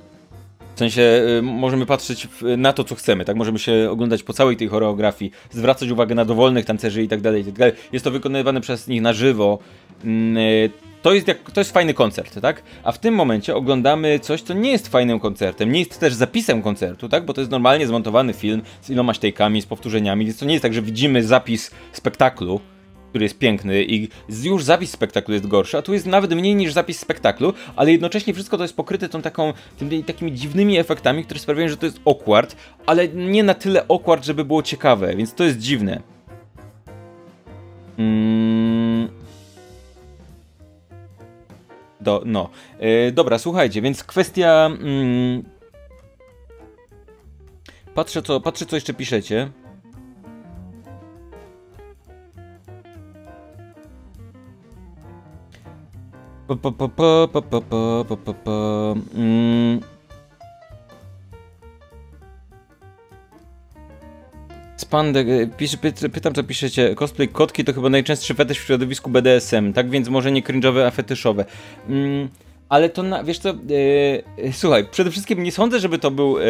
[0.76, 3.37] w sensie możemy patrzeć na to, co chcemy, tak?
[3.37, 7.42] Możemy się oglądać po całej tej choreografii, zwracać uwagę na dowolnych tancerzy i tak dalej,
[7.42, 7.74] i tak dalej.
[7.92, 9.59] Jest to wykonywane przez nich na żywo.
[10.04, 10.37] Mm,
[11.02, 12.62] to jest, jak, to jest fajny koncert, tak?
[12.85, 16.62] A w tym momencie oglądamy coś, co nie jest fajnym koncertem, nie jest też zapisem
[16.62, 17.24] koncertu, tak?
[17.24, 20.62] Bo to jest normalnie zmontowany film z iloma ściejkami, z powtórzeniami, więc to nie jest
[20.62, 22.61] tak, że widzimy zapis spektaklu,
[23.09, 24.09] który jest piękny i
[24.42, 28.35] już zapis spektaklu jest gorszy, a tu jest nawet mniej niż zapis spektaklu, ale jednocześnie
[28.35, 32.00] wszystko to jest pokryte tą taką, tymi takimi dziwnymi efektami, które sprawiają, że to jest
[32.06, 32.56] awkward,
[32.87, 36.00] ale nie na tyle awkward, żeby było ciekawe, więc to jest dziwne.
[37.98, 39.09] Mm,
[42.06, 42.50] do, no.
[42.80, 44.66] Yy, dobra, słuchajcie, więc kwestia...
[44.66, 45.42] Mm,
[47.94, 49.50] patrzę, co, patrzę, co jeszcze piszecie.
[59.14, 59.95] Mm.
[64.87, 65.77] Spandek, e, pisze,
[66.12, 70.33] pytam co piszecie, cosplay kotki to chyba najczęstszy fetysz w środowisku BDSM, tak więc może
[70.33, 71.44] nie cringe'owe, a fetyszowe.
[71.88, 72.29] Mm,
[72.68, 76.44] ale to, na, wiesz co, yy, słuchaj, przede wszystkim nie sądzę, żeby to był yy,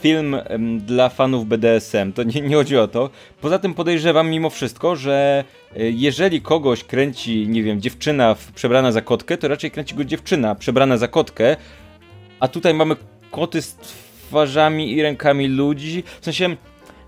[0.00, 3.10] film yy, dla fanów BDSM, to nie, nie chodzi o to.
[3.40, 5.44] Poza tym podejrzewam mimo wszystko, że
[5.76, 10.96] jeżeli kogoś kręci, nie wiem, dziewczyna przebrana za kotkę, to raczej kręci go dziewczyna przebrana
[10.96, 11.56] za kotkę,
[12.40, 12.96] a tutaj mamy
[13.30, 16.56] koty z twarzami i rękami ludzi, w sensie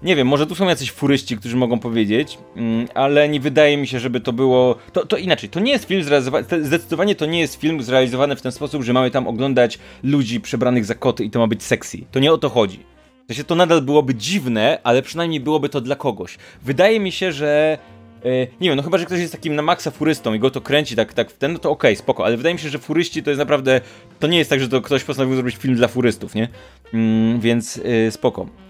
[0.03, 3.87] nie wiem, może tu są jacyś furyści, którzy mogą powiedzieć, mm, ale nie wydaje mi
[3.87, 4.77] się, żeby to było.
[4.93, 6.45] To, to inaczej, to nie jest film zrealizowany.
[6.63, 10.85] Zdecydowanie to nie jest film zrealizowany w ten sposób, że mamy tam oglądać ludzi przebranych
[10.85, 11.99] za koty i to ma być sexy.
[12.11, 12.81] To nie o to chodzi.
[13.29, 16.39] To się to nadal byłoby dziwne, ale przynajmniej byłoby to dla kogoś.
[16.63, 17.79] Wydaje mi się, że
[18.25, 20.61] e, nie wiem, no chyba, że ktoś jest takim na maksa furystą i go to
[20.61, 22.79] kręci tak, tak w ten, no to okej, okay, spoko, ale wydaje mi się, że
[22.79, 23.81] furyści to jest naprawdę,
[24.19, 26.49] to nie jest tak, że to ktoś postanowił zrobić film dla furystów, nie?
[26.95, 28.66] Mm, więc yy, spoko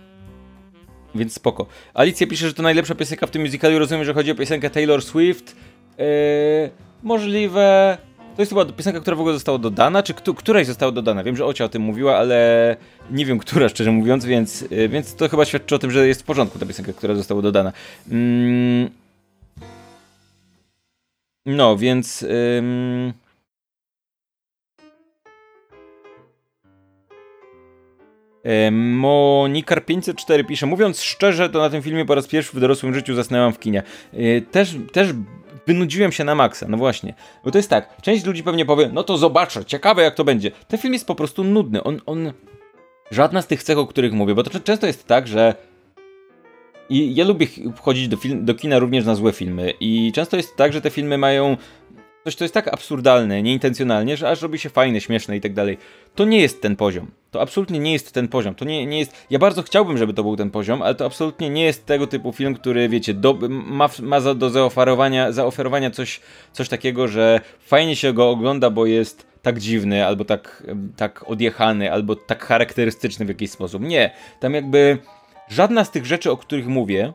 [1.17, 1.67] więc spoko.
[1.95, 3.79] Alicja pisze, że to najlepsza piosenka w tym musicalu.
[3.79, 5.57] Rozumiem, że chodzi o piosenkę Taylor Swift.
[5.99, 6.05] Yy,
[7.03, 7.99] możliwe.
[8.37, 11.25] To jest chyba piosenka, która w ogóle została dodana, czy któ któraś została dodana.
[11.25, 12.77] Wiem, że Ocia o tym mówiła, ale
[13.11, 16.23] nie wiem, która szczerze mówiąc, więc, yy, więc to chyba świadczy o tym, że jest
[16.23, 17.73] w porządku ta piosenka, która została dodana.
[18.11, 18.91] Mm.
[21.47, 22.27] No, więc.
[29.01, 33.53] Monikar504 pisze, mówiąc szczerze, to na tym filmie po raz pierwszy w dorosłym życiu zasnęłam
[33.53, 33.83] w kinie.
[34.13, 35.09] E, też, też
[35.67, 37.15] wynudziłem się na maksa, no właśnie.
[37.45, 40.51] Bo to jest tak, część ludzi pewnie powie, no to zobaczę, ciekawe jak to będzie.
[40.69, 42.33] Ten film jest po prostu nudny, on, on...
[43.11, 45.55] Żadna z tych cech, o których mówię, bo to często jest tak, że
[46.89, 47.47] i ja lubię
[47.81, 49.73] chodzić do, film, do kina również na złe filmy.
[49.81, 51.57] I często jest tak, że te filmy mają
[52.27, 55.79] coś, to jest tak absurdalne, nieintencjonalnie, że aż robi się fajne, śmieszne i tak dalej.
[56.15, 57.11] To nie jest ten poziom.
[57.31, 58.55] To absolutnie nie jest ten poziom.
[58.55, 59.27] To nie, nie jest.
[59.31, 62.33] Ja bardzo chciałbym, żeby to był ten poziom, ale to absolutnie nie jest tego typu
[62.33, 66.21] film, który, wiecie, do, ma, ma za, do zaoferowania, zaoferowania coś,
[66.53, 70.63] coś takiego, że fajnie się go ogląda, bo jest tak dziwny, albo tak,
[70.97, 73.83] tak odjechany, albo tak charakterystyczny w jakiś sposób.
[73.83, 74.11] Nie.
[74.41, 74.99] Tam jakby
[75.49, 77.13] żadna z tych rzeczy, o których mówię,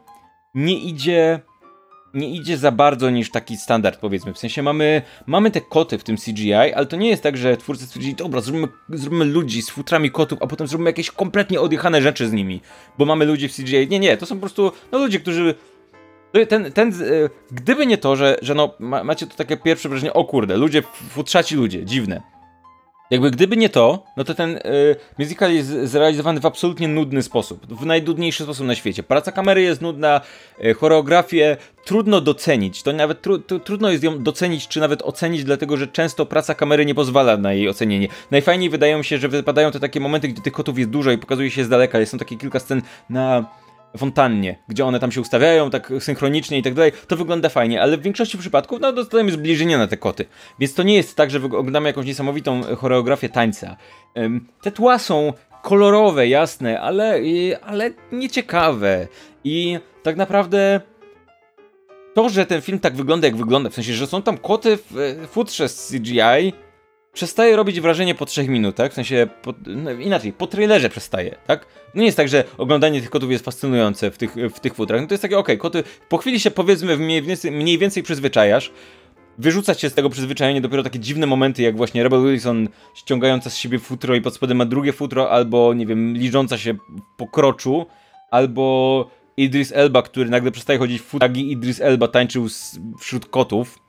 [0.56, 1.39] nie idzie
[2.13, 4.34] nie idzie za bardzo niż taki standard, powiedzmy.
[4.34, 7.58] W sensie mamy, mamy te koty w tym CGI, ale to nie jest tak, że
[7.58, 12.02] twórcy stwierdzili, dobra, zróbmy, zróbmy ludzi z futrami kotów, a potem zróbmy jakieś kompletnie odjechane
[12.02, 12.62] rzeczy z nimi,
[12.97, 13.88] bo mamy ludzi w CGI.
[13.89, 15.56] Nie, nie, to są po prostu no, ludzie, którzy
[16.50, 16.95] ten, ten, e,
[17.52, 21.56] gdyby nie to, że, że no, macie to takie pierwsze wrażenie, o kurde, ludzie, futrzaci
[21.56, 22.31] ludzie, dziwne.
[23.12, 27.67] Jakby gdyby nie to, no to ten y, musical jest zrealizowany w absolutnie nudny sposób.
[27.67, 29.04] W najdudniejszy sposób na świecie.
[29.04, 30.21] Praca kamery jest nudna,
[30.65, 32.84] y, choreografię trudno docenić.
[32.84, 36.86] To nawet tru, trudno jest ją docenić, czy nawet ocenić, dlatego że często praca kamery
[36.86, 38.08] nie pozwala na jej ocenienie.
[38.32, 41.52] Najfajniej wydają się, że wypadają te takie momenty, gdzie tych kotów jest dużo i pokazuje
[41.52, 42.06] się z daleka.
[42.06, 43.45] Są takie kilka scen na
[43.97, 47.97] fontannie, gdzie one tam się ustawiają tak synchronicznie i tak dalej, to wygląda fajnie, ale
[47.97, 50.25] w większości przypadków no dostajemy zbliżenie na te koty.
[50.60, 53.77] Więc to nie jest tak, że oglądamy jakąś niesamowitą choreografię tańca.
[54.62, 57.19] Te tła są kolorowe, jasne, ale,
[57.63, 59.08] ale nieciekawe.
[59.43, 60.82] I tak naprawdę
[62.13, 65.27] to, że ten film tak wygląda jak wygląda, w sensie, że są tam koty w
[65.32, 66.54] futrze z CGI,
[67.13, 71.65] przestaje robić wrażenie po trzech minutach, w sensie, po, no inaczej, po trailerze przestaje, tak?
[71.95, 75.02] No nie jest tak, że oglądanie tych kotów jest fascynujące w tych, w tych futrach,
[75.02, 78.04] no to jest takie, okej, okay, koty, po chwili się powiedzmy mniej więcej, mniej więcej
[78.04, 78.71] przyzwyczajasz,
[79.38, 83.58] wyrzucać się z tego przyzwyczajenia dopiero takie dziwne momenty, jak właśnie Rebel Wilson ściągająca z
[83.58, 86.76] siebie futro i pod spodem ma drugie futro, albo, nie wiem, liżąca się
[87.17, 87.86] po kroczu,
[88.32, 93.80] albo Idris Elba, który nagle przestaje chodzić w futragi, Idris Elba tańczył z, wśród kotów,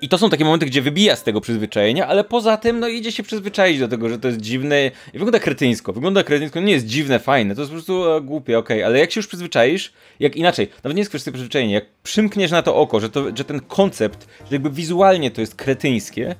[0.00, 3.12] I to są takie momenty, gdzie wybija z tego przyzwyczajenia, ale poza tym, no idzie
[3.12, 5.92] się przyzwyczaić do tego, że to jest dziwne i wygląda kretyńsko.
[5.92, 8.86] Wygląda kretyńsko, nie jest dziwne, fajne, to jest po prostu e, głupie, okej, okay.
[8.86, 12.62] ale jak się już przyzwyczaisz, jak inaczej, nawet nie jest kwestia przyzwyczajenia, jak przymkniesz na
[12.62, 16.34] to oko, że, to, że ten koncept, że jakby wizualnie to jest kretyńskie,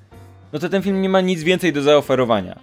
[0.52, 2.59] no to ten film nie ma nic więcej do zaoferowania.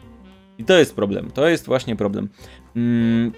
[0.58, 2.30] I to jest problem, to jest właśnie problem.
[2.76, 3.32] Mm,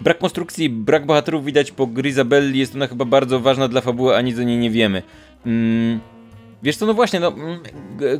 [0.00, 4.20] Brak konstrukcji, brak bohaterów widać po Grisabelli, jest ona chyba bardzo ważna dla fabuły, a
[4.20, 5.02] nic o niej nie wiemy.
[5.46, 6.00] Mm,
[6.62, 7.60] wiesz co, no właśnie, no, mm,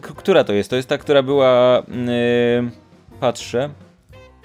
[0.01, 0.71] która to jest?
[0.71, 2.71] To jest ta, która była, yy,
[3.21, 3.71] patrzę,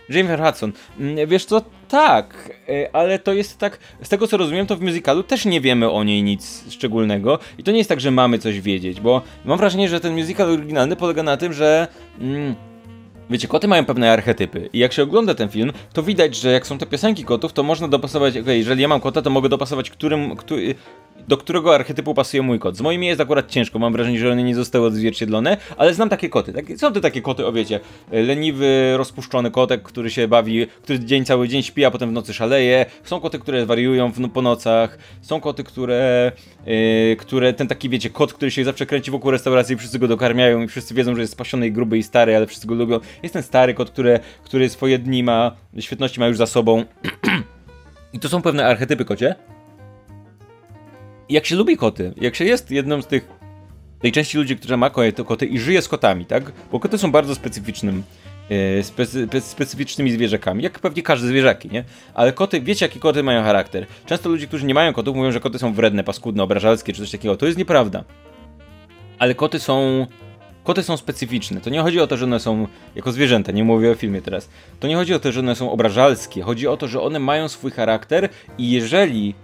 [0.10, 0.72] Jennifer Hudson.
[1.00, 4.82] Mm, wiesz co, tak, yy, ale to jest tak, z tego co rozumiem, to w
[4.82, 8.40] musicalu też nie wiemy o niej nic szczególnego i to nie jest tak, że mamy
[8.40, 11.88] coś wiedzieć, bo mam wrażenie, że ten musical oryginalny polega na tym, że...
[12.20, 12.56] Mm,
[13.32, 16.68] Wiecie, koty mają pewne archetypy i jak się ogląda ten film, to widać, że jak
[16.68, 19.50] są te piosenki kotów, to można dopasować, okej, okay, jeżeli ja mam kota, to mogę
[19.50, 20.76] dopasować którym, który,
[21.28, 22.78] do którego archetypu pasuje mój kot.
[22.78, 26.30] Z moimi jest akurat ciężko, mam wrażenie, że one nie zostały odzwierciedlone, ale znam takie
[26.30, 26.54] koty.
[26.78, 27.80] Są to takie koty, o wiecie,
[28.12, 32.34] leniwy, rozpuszczony kotek, który się bawi, który dzień cały dzień śpi, a potem w nocy
[32.34, 32.86] szaleje.
[33.04, 34.98] Są koty, które wariują w, po nocach.
[35.22, 36.32] Są koty, które,
[36.66, 40.08] yy, które, ten taki, wiecie, kot, który się zawsze kręci wokół restauracji i wszyscy go
[40.08, 43.00] dokarmiają i wszyscy wiedzą, że jest spasiony i gruby i stary, ale wszyscy go lubią.
[43.24, 46.84] Jest ten stary kot, który, który swoje dni ma, świetności ma już za sobą.
[48.14, 49.36] I to są pewne archetypy kocie
[51.34, 53.28] jak się lubi koty, jak się jest jedną z tych
[54.02, 54.90] tej części ludzi, która ma
[55.26, 56.52] koty i żyje z kotami, tak?
[56.72, 58.04] Bo koty są bardzo specyficznym
[58.50, 61.84] e, specy, specyficznymi zwierzakami, jak pewnie każde zwierzaki, nie?
[62.14, 63.86] Ale koty, wiecie jakie koty mają charakter.
[64.06, 67.12] Często ludzie, którzy nie mają kotów mówią, że koty są wredne, paskudne, obrażalskie czy coś
[67.12, 67.38] takiego.
[67.38, 68.04] To jest nieprawda.
[69.20, 70.08] Ale koty są
[70.64, 71.62] Koty są specyficzne.
[71.62, 74.50] To nie chodzi o to, że one są jako zwierzęta, nie mówię o filmie teraz.
[74.80, 76.42] To nie chodzi o to, że one są obrażalskie.
[76.42, 79.36] Chodzi o to, że one mają swój charakter i jeżeli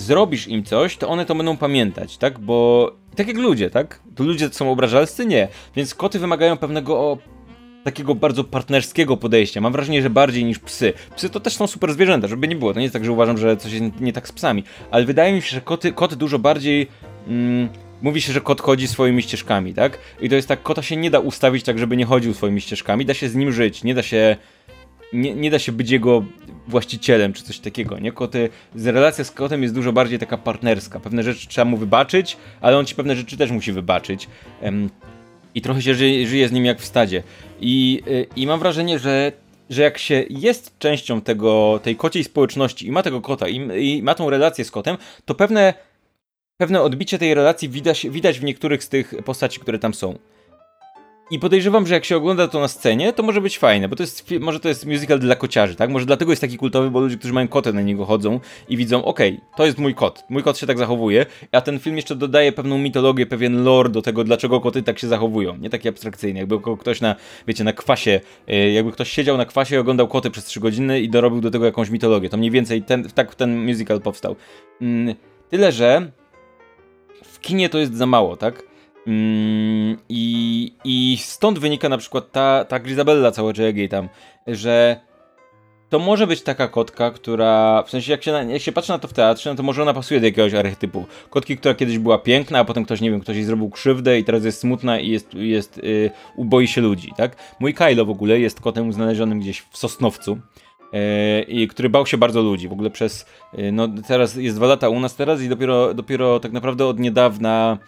[0.00, 2.38] zrobisz im coś, to one to będą pamiętać, tak?
[2.38, 4.00] Bo tak jak ludzie, tak?
[4.14, 5.26] To ludzie są obrażalscy?
[5.26, 5.48] Nie.
[5.76, 7.18] Więc koty wymagają pewnego
[7.84, 9.60] takiego bardzo partnerskiego podejścia.
[9.60, 10.92] Mam wrażenie, że bardziej niż psy.
[11.16, 12.72] Psy to też są super zwierzęta, żeby nie było.
[12.72, 14.64] To nie jest tak, że uważam, że coś jest nie tak z psami.
[14.90, 16.86] Ale wydaje mi się, że koty, koty dużo bardziej...
[17.28, 17.68] Mm,
[18.02, 19.98] mówi się, że kot chodzi swoimi ścieżkami, tak?
[20.20, 23.04] I to jest tak, kota się nie da ustawić tak, żeby nie chodził swoimi ścieżkami.
[23.04, 24.36] Da się z nim żyć, nie da się
[25.12, 26.24] nie, nie da się być jego
[26.68, 28.12] właścicielem czy coś takiego, nie?
[28.12, 31.00] Koty, relacja z kotem jest dużo bardziej taka partnerska.
[31.00, 34.28] Pewne rzeczy trzeba mu wybaczyć, ale on ci pewne rzeczy też musi wybaczyć.
[35.54, 37.22] I trochę się żyje, żyje, z nim jak w stadzie.
[37.60, 39.32] I, y, i mam wrażenie, że
[39.70, 44.02] że jak się jest częścią tego, tej kociej społeczności i ma tego kota i, i
[44.02, 45.74] ma tą relację z kotem, to pewne,
[46.56, 50.18] pewne odbicie tej relacji widać, widać w niektórych z tych postaci, które tam są.
[51.30, 54.02] I podejrzewam, że jak się ogląda to na scenie, to może być fajne, bo to
[54.02, 55.90] jest, może to jest musical dla kociarzy, tak?
[55.90, 59.04] Może dlatego jest taki kultowy, bo ludzie, którzy mają koty na niego chodzą i widzą,
[59.04, 62.16] okej, okay, to jest mój kot, mój kot się tak zachowuje, a ten film jeszcze
[62.16, 66.40] dodaje pewną mitologię, pewien lore do tego, dlaczego koty tak się zachowują, nie taki abstrakcyjny,
[66.40, 70.30] jakby ktoś na, wiecie, na kwasie, e, jakby ktoś siedział na kwasie i oglądał koty
[70.30, 73.66] przez 3 godziny i dorobił do tego jakąś mitologię, to mniej więcej ten, tak ten
[73.66, 74.36] musical powstał.
[74.80, 75.14] Mm,
[75.50, 76.10] tyle, że
[77.24, 78.67] w kinie to jest za mało, tak?
[79.08, 84.08] Mm, i, I stąd wynika na przykład ta, ta Grisabella całego tam,
[84.46, 85.00] że
[85.88, 88.98] to może być taka kotka, która, w sensie jak się, na, jak się patrzy na
[88.98, 91.04] to w teatrze, no to może ona pasuje do jakiegoś archetypu.
[91.30, 94.24] Kotki, która kiedyś była piękna, a potem ktoś, nie wiem, ktoś jej zrobił krzywdę i
[94.24, 97.36] teraz jest smutna i jest, jest yy, uboi się ludzi, tak?
[97.60, 100.38] Mój Kylo w ogóle jest kotem znalezionym gdzieś w Sosnowcu.
[100.92, 102.68] Yy, i który bał się bardzo ludzi.
[102.68, 106.40] W ogóle przez, yy, no teraz jest dwa lata u nas teraz i dopiero, dopiero
[106.40, 107.78] tak naprawdę od niedawna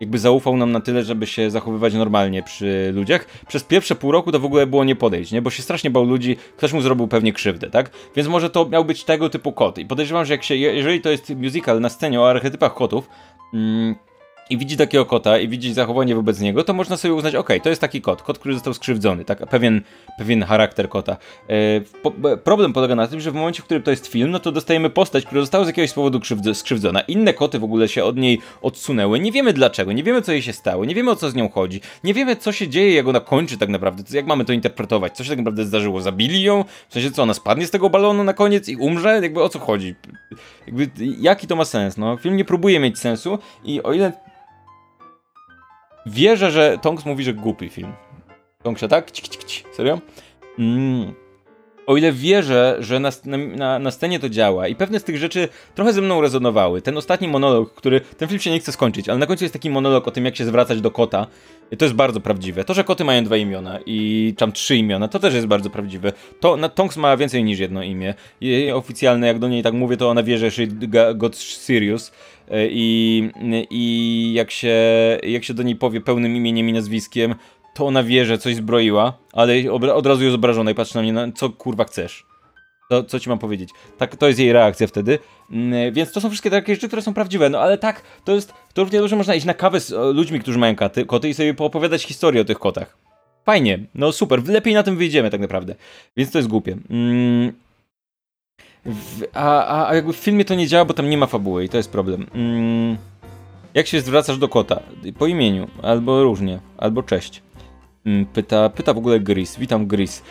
[0.00, 3.26] jakby zaufał nam na tyle, żeby się zachowywać normalnie przy ludziach.
[3.48, 5.42] Przez pierwsze pół roku to w ogóle było nie podejść, nie?
[5.42, 7.90] Bo się strasznie bał ludzi, ktoś mu zrobił pewnie krzywdę, tak?
[8.16, 9.78] Więc może to miał być tego typu kot.
[9.78, 13.08] I podejrzewam, że jak się, jeżeli to jest musical na scenie o archetypach kotów,
[13.54, 13.94] mm,
[14.50, 17.68] i widzi takiego kota i widzi zachowanie wobec niego, to można sobie uznać, ok, to
[17.68, 19.80] jest taki kot, kot, który został skrzywdzony, tak, pewien,
[20.18, 21.16] pewien charakter kota.
[21.48, 24.52] E, problem polega na tym, że w momencie, w którym to jest film, no to
[24.52, 26.20] dostajemy postać, która została z jakiegoś powodu
[26.54, 27.00] skrzywdzona.
[27.00, 30.42] Inne koty w ogóle się od niej odsunęły, nie wiemy dlaczego, nie wiemy co jej
[30.42, 33.08] się stało, nie wiemy o co z nią chodzi, nie wiemy co się dzieje, jak
[33.08, 36.64] ona kończy tak naprawdę, jak mamy to interpretować, co się tak naprawdę zdarzyło, zabili ją,
[36.88, 39.58] w sensie co, ona spadnie z tego balonu na koniec i umrze, jakby o co
[39.58, 39.94] chodzi,
[40.66, 44.12] jakby jaki to ma sens, no, film nie próbuje mieć sensu i o ile
[46.06, 47.92] Wierzę, że Tonks mówi, że głupi film.
[48.62, 49.10] Tonksia, tak?
[49.10, 49.74] Cik, cik, cik.
[49.74, 49.98] Serio?
[50.58, 51.25] Mm.
[51.86, 53.10] O ile wierzę, że na,
[53.56, 56.82] na, na, scenie to działa i pewne z tych rzeczy trochę ze mną rezonowały.
[56.82, 58.00] Ten ostatni monolog, który.
[58.00, 60.36] Ten film się nie chce skończyć, ale na końcu jest taki monolog o tym, jak
[60.36, 61.26] się zwracać do kota.
[61.78, 62.64] To jest bardzo prawdziwe.
[62.64, 66.12] To, że koty mają dwa imiona i tam trzy imiona, to też jest bardzo prawdziwe.
[66.40, 68.14] To na Tonks ma więcej niż jedno imię.
[68.40, 70.50] Jej oficjalne, jak do niej tak mówię, to ona wie, że
[71.14, 72.12] got serious.
[72.50, 73.30] E, I,
[73.70, 74.76] i jak, się,
[75.22, 77.34] jak się do niej powie pełnym imieniem i nazwiskiem,
[77.76, 81.12] to ona wie, że coś zbroiła, ale od razu jest obrażona i patrzy na mnie,
[81.12, 82.26] no, co kurwa chcesz.
[82.90, 83.70] To, co ci mam powiedzieć?
[83.98, 85.18] Tak, to jest jej reakcja wtedy.
[85.50, 87.50] Mm, więc to są wszystkie takie rzeczy, które są prawdziwe.
[87.50, 88.54] No ale tak, to jest.
[88.74, 91.54] To równie dobrze można iść na kawę z ludźmi, którzy mają katy, koty i sobie
[91.54, 92.96] poopowiadać historię o tych kotach.
[93.44, 95.74] Fajnie, no super, lepiej na tym wyjdziemy tak naprawdę.
[96.16, 96.76] Więc to jest głupie.
[96.90, 97.52] Mm,
[98.84, 101.68] w, a, a, jakby w filmie to nie działa, bo tam nie ma fabuły i
[101.68, 102.26] to jest problem.
[102.34, 102.96] Mm,
[103.74, 104.80] jak się zwracasz do kota?
[105.18, 107.42] Po imieniu, albo różnie, albo cześć.
[108.06, 109.56] Mm, pyta, pyta w ogóle Gris.
[109.58, 110.22] Witam Gris.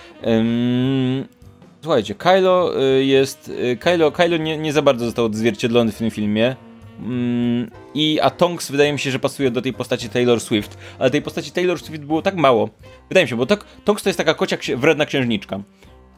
[1.81, 3.49] Słuchajcie, Kylo y, jest.
[3.49, 6.55] Y, Kylo, Kylo nie, nie za bardzo został odzwierciedlony w tym filmie.
[6.99, 11.09] Mm, I a Tonks wydaje mi się, że pasuje do tej postaci Taylor Swift, ale
[11.09, 12.69] tej postaci Taylor Swift było tak mało.
[13.09, 13.45] Wydaje mi się, bo
[13.85, 15.59] Tonks to jest taka kocia wredna księżniczka.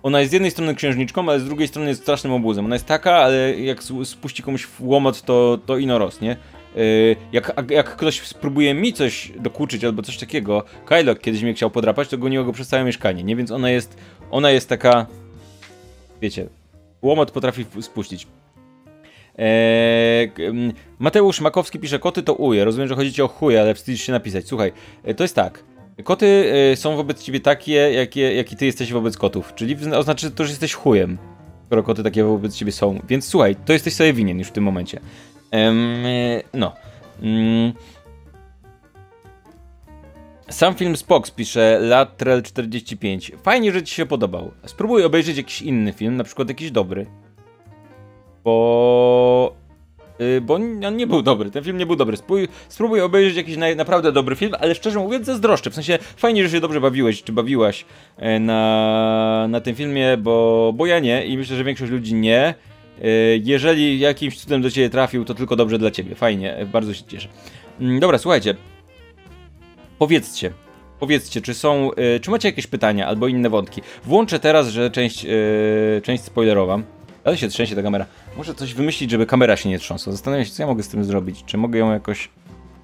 [0.03, 2.65] Ona jest z jednej strony księżniczką, ale z drugiej strony jest strasznym obuzem.
[2.65, 6.37] Ona jest taka, ale jak spuści komuś w łomot, to, to ino rosnie.
[6.77, 11.71] Yy, jak, jak ktoś spróbuje mi coś dokuczyć albo coś takiego, Kylo kiedyś mnie chciał
[11.71, 13.35] podrapać, to goniło go przez całe mieszkanie, nie?
[13.35, 13.97] Więc ona jest,
[14.31, 15.05] ona jest taka,
[16.21, 16.47] wiecie,
[17.01, 18.27] łomot potrafi spuścić.
[19.37, 20.31] Eee,
[20.99, 22.65] Mateusz Makowski pisze, koty to uje.
[22.65, 24.47] Rozumiem, że chodzi ci o chuje, ale wstydzisz się napisać.
[24.47, 24.71] Słuchaj,
[25.03, 25.63] e, to jest tak.
[26.03, 26.25] Koty
[26.73, 29.55] y, są wobec ciebie takie, jakie, jaki ty jesteś wobec kotów.
[29.55, 31.17] Czyli oznacza to, że jesteś chujem,
[31.65, 32.99] skoro koty takie wobec ciebie są.
[33.09, 34.99] Więc słuchaj, to jesteś sobie winien już w tym momencie.
[36.53, 36.73] No.
[37.21, 37.73] Mm.
[40.49, 43.37] Sam film Spox pisze Latrell45.
[43.43, 44.51] Fajnie, że ci się podobał.
[44.65, 47.05] Spróbuj obejrzeć jakiś inny film, na przykład jakiś dobry.
[48.43, 49.55] Bo
[50.21, 52.17] Y, bo on nie był dobry, ten film nie był dobry.
[52.17, 55.69] Spróbuj, spróbuj obejrzeć jakiś na, naprawdę dobry film, ale szczerze mówiąc zazdroszczę.
[55.69, 57.85] W sensie fajnie, że się dobrze bawiłeś, czy bawiłaś
[58.17, 62.53] e, na, na tym filmie, bo, bo ja nie i myślę, że większość ludzi nie.
[63.01, 63.07] E,
[63.43, 66.15] jeżeli jakimś cudem do ciebie trafił, to tylko dobrze dla ciebie.
[66.15, 67.27] Fajnie, bardzo się cieszę.
[67.79, 68.55] Mm, dobra, słuchajcie.
[69.99, 70.51] Powiedzcie,
[70.99, 73.81] Powiedzcie, czy są, e, czy macie jakieś pytania albo inne wątki.
[74.03, 75.25] Włączę teraz, że część,
[76.03, 76.79] część spoilerowa.
[77.23, 78.05] Ale się trzęsie ta kamera.
[78.37, 80.11] Muszę coś wymyślić, żeby kamera się nie trząsła.
[80.11, 81.43] Zastanawiam się, co ja mogę z tym zrobić.
[81.45, 82.29] Czy mogę ją jakoś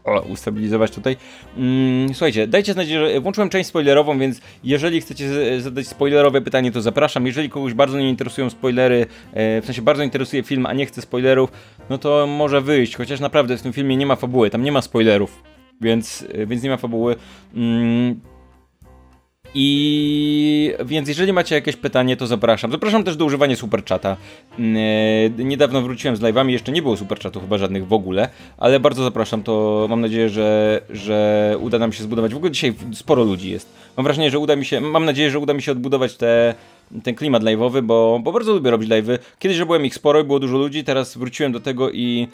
[0.04, 1.18] o, ustabilizować tutaj.
[1.58, 6.82] Mm, słuchajcie, dajcie znać, że włączyłem część spoilerową, więc jeżeli chcecie zadać spoilerowe pytanie, to
[6.82, 7.26] zapraszam.
[7.26, 11.02] Jeżeli kogoś bardzo nie interesują spoilery, e, w sensie bardzo interesuje film, a nie chce
[11.02, 11.52] spoilerów,
[11.90, 14.82] no to może wyjść, chociaż naprawdę w tym filmie nie ma fabuły, tam nie ma
[14.82, 15.44] spoilerów,
[15.82, 17.16] więc, e, więc nie ma fabuły.
[17.56, 18.20] Mm,
[19.56, 22.72] i więc jeżeli macie jakieś pytanie, to zapraszam.
[22.72, 24.18] Zapraszam też do używania superchata.
[24.60, 24.64] E,
[25.30, 29.44] niedawno wróciłem z live'ami, jeszcze nie było superchatów chyba żadnych w ogóle, ale bardzo zapraszam,
[29.44, 32.34] to mam nadzieję, że, że uda nam się zbudować.
[32.34, 33.70] W ogóle dzisiaj sporo ludzi jest.
[33.98, 36.56] Mam wrażenie, że uda mi się, mam nadzieję, że uda mi się odbudować te,
[37.04, 39.18] ten klimat live'owy, bo, bo bardzo lubię robić live'y.
[39.40, 42.28] Kiedyś robiłem ich sporo i było dużo ludzi, teraz wróciłem do tego i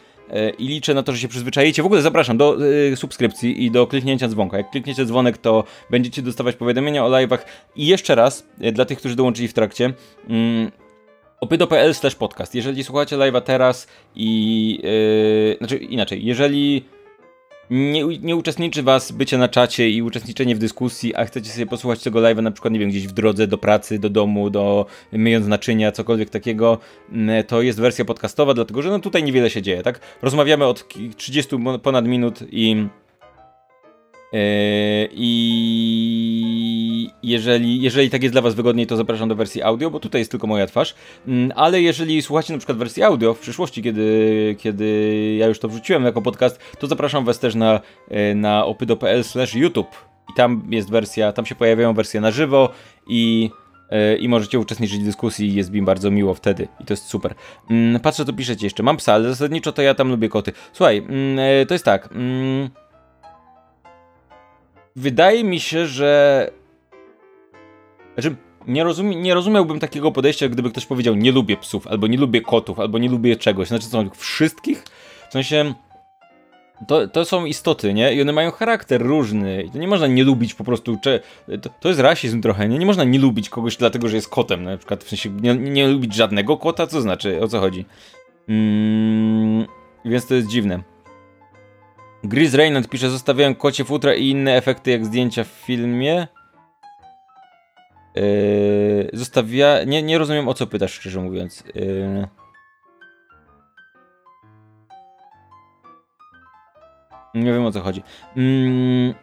[0.57, 1.83] i liczę na to, że się przyzwyczajicie.
[1.83, 2.57] W ogóle zapraszam do
[2.91, 4.57] y, subskrypcji i do kliknięcia dzwonka.
[4.57, 7.39] Jak klikniecie dzwonek, to będziecie dostawać powiadomienia o live'ach.
[7.75, 9.85] I jeszcze raz, y, dla tych, którzy dołączyli w trakcie,
[10.29, 10.71] y,
[11.41, 12.55] opydo.pl podcast.
[12.55, 14.79] Jeżeli słuchacie live'a teraz i...
[14.83, 16.85] Yy, znaczy inaczej, jeżeli
[17.69, 22.03] nie, nie uczestniczy was bycie na czacie i uczestniczenie w dyskusji, a chcecie sobie posłuchać
[22.03, 25.47] tego live'a na przykład, nie wiem, gdzieś w drodze do pracy, do domu, do myjąc
[25.47, 26.77] naczynia, cokolwiek takiego,
[27.11, 29.99] mm, to jest wersja podcastowa, dlatego że no tutaj niewiele się dzieje, tak?
[30.21, 32.87] Rozmawiamy od 30 ponad minut i...
[34.33, 34.39] Yy,
[35.11, 36.78] I
[37.23, 40.31] jeżeli, jeżeli tak jest dla Was wygodniej, to zapraszam do wersji audio, bo tutaj jest
[40.31, 40.95] tylko moja twarz.
[41.27, 44.85] Mm, ale jeżeli słuchacie na przykład wersji audio w przyszłości, kiedy, kiedy
[45.39, 47.79] ja już to wrzuciłem jako podcast, to zapraszam Was też na,
[48.09, 49.23] e, na opydo.pl
[49.55, 50.09] YouTube.
[50.31, 52.69] I tam jest wersja, tam się pojawiają wersje na żywo
[53.07, 53.49] i
[53.89, 57.33] e, i możecie uczestniczyć w dyskusji jest mi bardzo miło wtedy i to jest super.
[57.69, 58.83] Mm, patrzę, to piszecie jeszcze.
[58.83, 60.51] Mam psa, ale zasadniczo to ja tam lubię koty.
[60.73, 62.09] Słuchaj, mm, e, to jest tak.
[64.95, 66.51] Wydaje mi się, że
[68.21, 68.35] znaczy,
[68.67, 72.41] nie, rozumie, nie rozumiałbym takiego podejścia, gdyby ktoś powiedział nie lubię psów, albo nie lubię
[72.41, 73.67] kotów, albo nie lubię czegoś.
[73.67, 74.83] Znaczy, są wszystkich?
[75.29, 75.73] W sensie,
[76.87, 78.13] to, to są istoty, nie?
[78.13, 79.63] I one mają charakter różny.
[79.63, 80.97] I to nie można nie lubić po prostu.
[81.03, 81.19] Cze...
[81.61, 82.77] To, to jest rasizm trochę, nie?
[82.77, 84.63] Nie można nie lubić kogoś dlatego, że jest kotem.
[84.63, 87.41] Na przykład, w sensie, nie, nie lubić żadnego kota, co znaczy?
[87.41, 87.85] O co chodzi?
[88.49, 89.65] Mm,
[90.05, 90.83] więc to jest dziwne.
[92.23, 96.27] Gris Reynolds pisze, zostawiałem kocie futra i inne efekty jak zdjęcia w filmie.
[98.15, 99.85] Yy.
[99.85, 101.63] Nie, nie rozumiem o co pytasz, szczerze mówiąc.
[101.75, 102.27] Yy...
[107.35, 108.03] Nie wiem o co chodzi.
[108.37, 109.13] Mm...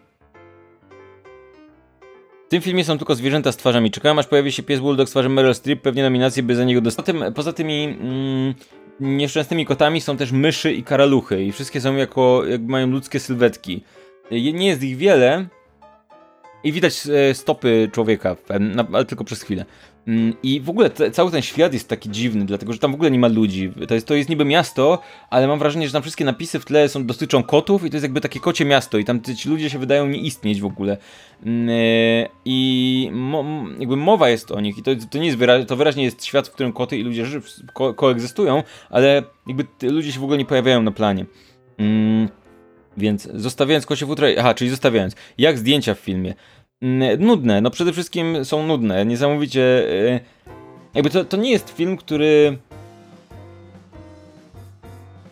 [2.46, 3.90] W tym filmie są tylko zwierzęta z twarzami.
[3.90, 6.80] Czekałem aż pojawi się pies Bulldog z twarzą Meryl Streep, pewnie nominacje by za niego
[6.80, 7.04] dostał.
[7.04, 8.54] Poza, tym, poza tymi mm,
[9.00, 13.84] nieszczęsnymi kotami są też myszy i karaluchy i wszystkie są jako, jak mają ludzkie sylwetki.
[14.30, 15.46] Nie jest ich wiele,
[16.64, 18.36] i widać e, stopy człowieka,
[18.92, 19.64] ale tylko przez chwilę.
[20.06, 22.94] Mm, I w ogóle te, cały ten świat jest taki dziwny, dlatego że tam w
[22.94, 23.72] ogóle nie ma ludzi.
[23.88, 24.98] To jest, to jest niby miasto,
[25.30, 28.04] ale mam wrażenie, że tam wszystkie napisy w tle są, dotyczą kotów i to jest
[28.04, 30.96] jakby takie kocie miasto i tam ci ludzie się wydają nie istnieć w ogóle.
[31.46, 33.44] Mm, e, I mo,
[33.78, 36.48] jakby mowa jest o nich i to, to nie jest wyraźnie, to wyraźnie jest świat,
[36.48, 37.26] w którym koty i ludzie
[37.72, 41.26] ko koegzystują, ale jakby ludzie się w ogóle nie pojawiają na planie.
[41.78, 42.28] Mm,
[42.96, 46.34] więc zostawiając kocie futra, aha, czyli zostawiając, jak zdjęcia w filmie.
[47.18, 49.90] Nudne, no przede wszystkim są nudne, niesamowicie.
[50.12, 50.20] E,
[50.94, 52.58] jakby to, to nie jest film, który.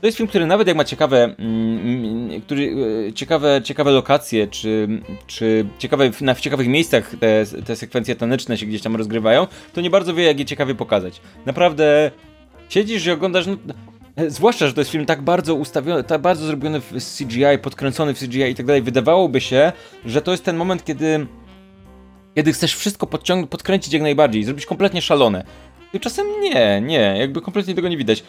[0.00, 2.76] To jest film, który nawet jak ma ciekawe, mm, który,
[3.08, 4.88] e, ciekawe, ciekawe lokacje, czy,
[5.26, 9.80] czy ciekawe, na, w ciekawych miejscach te, te sekwencje taneczne się gdzieś tam rozgrywają, to
[9.80, 11.20] nie bardzo wie, jak je ciekawie pokazać.
[11.46, 12.10] Naprawdę
[12.68, 13.46] siedzisz i oglądasz.
[13.46, 13.56] No,
[14.28, 18.18] Zwłaszcza, że to jest film tak bardzo ustawiony, tak bardzo zrobiony w CGI, podkręcony w
[18.18, 18.82] CGI i tak dalej.
[18.82, 19.72] Wydawałoby się,
[20.04, 21.26] że to jest ten moment, kiedy
[22.34, 25.44] kiedy chcesz wszystko podciągnąć, podkręcić jak najbardziej, zrobić kompletnie szalone.
[25.92, 28.24] Tymczasem nie, nie, jakby kompletnie tego nie widać.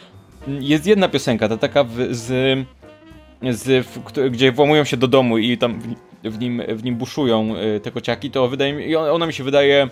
[0.47, 2.67] Jest jedna piosenka, ta taka w, z,
[3.51, 7.55] z w, gdzie włamują się do domu i tam w, w, nim, w nim buszują
[7.55, 9.89] y, te kociaki, to wydaje mi, ona mi się wydaje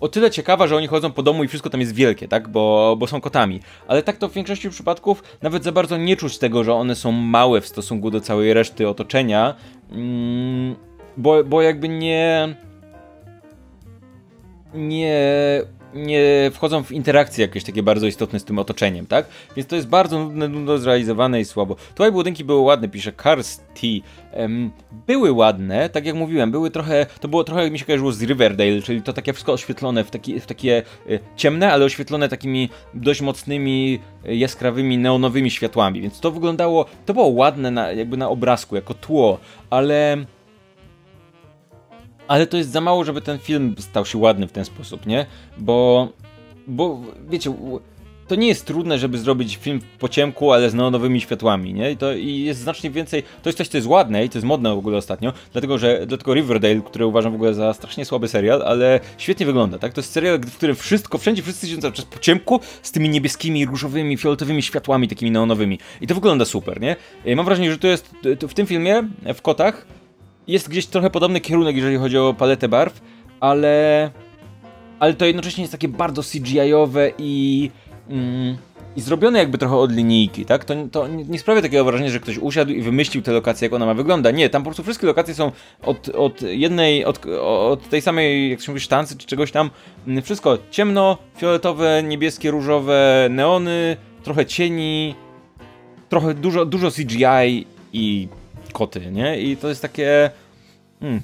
[0.00, 2.48] o tyle ciekawa, że oni chodzą po domu i wszystko tam jest wielkie, tak?
[2.48, 3.60] Bo, bo są kotami.
[3.88, 7.12] Ale tak to w większości przypadków nawet za bardzo nie czuć tego, że one są
[7.12, 9.54] małe w stosunku do całej reszty otoczenia.
[9.92, 10.76] Mm,
[11.16, 12.56] bo, bo jakby nie.
[14.74, 15.22] Nie
[15.94, 19.26] nie wchodzą w interakcje jakieś takie bardzo istotne z tym otoczeniem, tak?
[19.56, 21.76] Więc to jest bardzo nudne, nudno zrealizowane i słabo.
[21.94, 23.86] Tutaj budynki były ładne, pisze Cars T.
[24.32, 24.70] Um,
[25.06, 28.22] były ładne, tak jak mówiłem, były trochę, to było trochę jak mi się kojarzyło z
[28.22, 32.68] Riverdale, czyli to takie wszystko oświetlone w, taki, w takie y, ciemne, ale oświetlone takimi
[32.94, 38.28] dość mocnymi, y, jaskrawymi, neonowymi światłami, więc to wyglądało, to było ładne na, jakby na
[38.28, 39.38] obrazku, jako tło,
[39.70, 40.24] ale
[42.30, 45.26] ale to jest za mało, żeby ten film stał się ładny w ten sposób, nie?
[45.58, 46.08] Bo,
[46.66, 47.00] bo
[47.30, 47.54] wiecie,
[48.28, 51.90] to nie jest trudne, żeby zrobić film po ciemku, ale z neonowymi światłami, nie?
[51.90, 53.22] I to i jest znacznie więcej.
[53.22, 56.06] To jest coś, co jest ładne i to jest modne w ogóle ostatnio, dlatego że
[56.06, 59.92] dlatego Riverdale, który uważam w ogóle za strasznie słaby serial, ale świetnie wygląda, tak?
[59.92, 63.08] To jest serial, w którym wszystko, wszędzie wszyscy się cały czas po ciemku z tymi
[63.08, 65.78] niebieskimi, różowymi, fioletowymi światłami takimi neonowymi.
[66.00, 66.96] I to wygląda super, nie?
[67.24, 69.02] I mam wrażenie, że to jest to w tym filmie,
[69.34, 69.86] w Kotach,
[70.50, 73.00] jest gdzieś trochę podobny kierunek, jeżeli chodzi o paletę barw,
[73.40, 74.10] ale.
[74.98, 77.70] Ale to jednocześnie jest takie bardzo CGI-owe i.
[78.08, 78.56] Mm,
[78.96, 80.64] i zrobione jakby trochę od linijki, tak?
[80.64, 83.86] To, to nie sprawia takiego wrażenia, że ktoś usiadł i wymyślił tę lokację, jak ona
[83.86, 84.30] ma wygląda.
[84.30, 88.60] Nie, tam po prostu wszystkie lokacje są od, od jednej, od, od tej samej, jak
[88.60, 89.70] się mówi, sztancy czy czegoś tam.
[90.22, 95.14] Wszystko ciemno, fioletowe, niebieskie, różowe, neony, trochę cieni,
[96.08, 98.28] trochę dużo, dużo CGI i
[98.72, 99.40] koty, nie?
[99.40, 100.30] I to jest takie...
[101.00, 101.20] Hmm.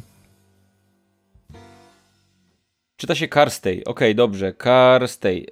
[2.96, 3.74] Czyta się Carstay.
[3.74, 4.52] Okej, okay, dobrze.
[4.62, 5.46] Carstay.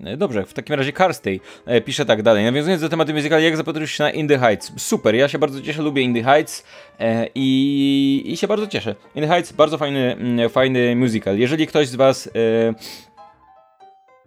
[0.00, 2.44] Eee, dobrze, w takim razie Carstay e, pisze tak dalej.
[2.44, 4.72] Nawiązując do tematu musicali, jak zapatrujesz się na In the Heights?
[4.76, 6.64] Super, ja się bardzo cieszę, lubię In the Heights
[7.00, 8.94] e, i, i się bardzo cieszę.
[9.14, 11.38] In the Heights, bardzo fajny, mm, fajny musical.
[11.38, 12.26] Jeżeli ktoś z was...
[12.26, 12.74] E,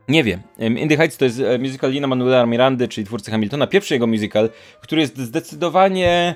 [0.08, 0.40] nie wiem.
[0.60, 3.68] In the Heights to jest e, musical Lina Manuela Mirandy, czyli twórcy Hamiltona.
[3.68, 4.50] Pierwszy jego musical,
[4.82, 6.36] który jest zdecydowanie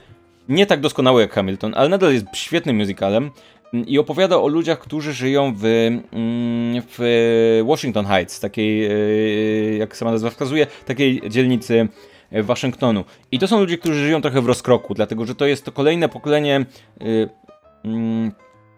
[0.49, 3.31] nie tak doskonały jak Hamilton, ale nadal jest świetnym musicalem.
[3.87, 8.91] i opowiada o ludziach, którzy żyją w, mm, w Washington Heights, takiej, e,
[9.77, 11.87] jak sama nazwa wskazuje, takiej dzielnicy
[12.31, 13.03] Waszyngtonu.
[13.31, 16.09] I to są ludzie, którzy żyją trochę w rozkroku, dlatego że to jest to kolejne
[16.09, 16.65] pokolenie.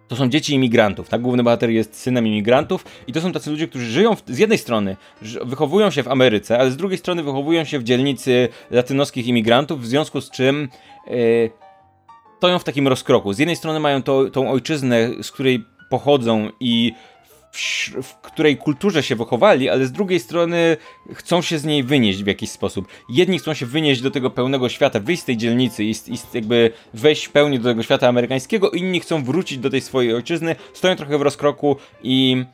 [0.09, 1.21] To są dzieci imigrantów, tak?
[1.21, 4.57] Główny bohater jest synem imigrantów i to są tacy ludzie, którzy żyją w, z jednej
[4.57, 4.97] strony,
[5.41, 9.85] wychowują się w Ameryce, ale z drugiej strony wychowują się w dzielnicy latynoskich imigrantów, w
[9.85, 10.69] związku z czym
[11.07, 11.51] yy,
[12.37, 13.33] stoją w takim rozkroku.
[13.33, 16.93] Z jednej strony mają to, tą ojczyznę, z której pochodzą i
[17.51, 17.57] w,
[18.03, 20.77] w, której kulturze się wychowali, ale z drugiej strony
[21.13, 22.87] chcą się z niej wynieść w jakiś sposób.
[23.09, 26.71] Jedni chcą się wynieść do tego pełnego świata, wyjść z tej dzielnicy i, i jakby
[26.93, 30.95] wejść w pełni do tego świata amerykańskiego, inni chcą wrócić do tej swojej ojczyzny, stoją
[30.95, 32.45] trochę w rozkroku i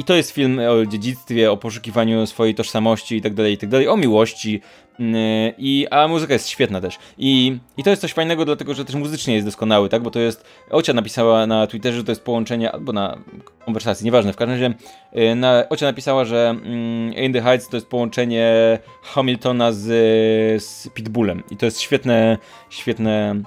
[0.00, 3.68] i to jest film o dziedzictwie, o poszukiwaniu swojej tożsamości i tak dalej, i tak
[3.68, 4.60] dalej, o miłości.
[5.00, 6.98] Mm, I, a muzyka jest świetna też.
[7.18, 10.02] I, I to jest coś fajnego, dlatego że też muzycznie jest doskonały, tak?
[10.02, 10.44] Bo to jest.
[10.70, 13.18] Ocia napisała na Twitterze, że to jest połączenie, albo na
[13.64, 14.32] konwersacji, nieważne.
[14.32, 14.74] W każdym razie
[15.32, 19.82] y, na, Ocia napisała, że mm, In the Heights to jest połączenie Hamiltona z,
[20.64, 21.42] z Pitbullem.
[21.50, 22.38] I to jest świetne,
[22.70, 23.42] świetne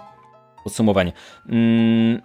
[0.63, 1.11] podsumowanie.
[1.49, 2.21] Mm.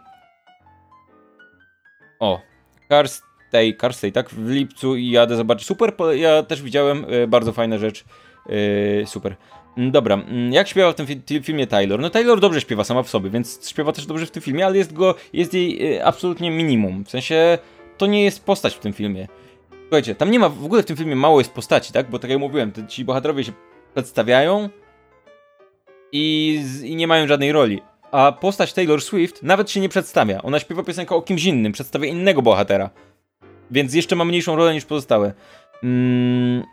[2.21, 2.41] O,
[2.89, 4.31] Karst tej Carstay, tak?
[4.31, 5.67] W lipcu i jadę zobaczyć.
[5.67, 8.05] Super, ja też widziałem, e, bardzo fajna rzecz.
[9.03, 9.37] E, super.
[9.77, 11.07] Mm, dobra, mm, jak śpiewa w tym
[11.43, 12.01] filmie Taylor?
[12.01, 14.77] No Taylor dobrze śpiewa sama w sobie, więc śpiewa też dobrze w tym filmie, ale
[14.77, 17.05] jest go, jest jej e, absolutnie minimum.
[17.05, 17.59] W sensie,
[17.97, 19.29] to nie jest postać w tym filmie.
[19.81, 22.11] Słuchajcie, tam nie ma, w ogóle w tym filmie mało jest postaci, tak?
[22.11, 23.53] Bo tak jak mówiłem, ci bohaterowie się
[23.95, 24.69] przedstawiają
[26.13, 27.83] i, i nie mają żadnej roli.
[28.13, 30.43] A postać Taylor Swift nawet się nie przedstawia.
[30.43, 32.91] Ona śpiewa piosenkę o kimś innym, przedstawia innego bohatera.
[33.71, 35.33] Więc jeszcze ma mniejszą rolę niż pozostałe.
[35.83, 36.65] Mm,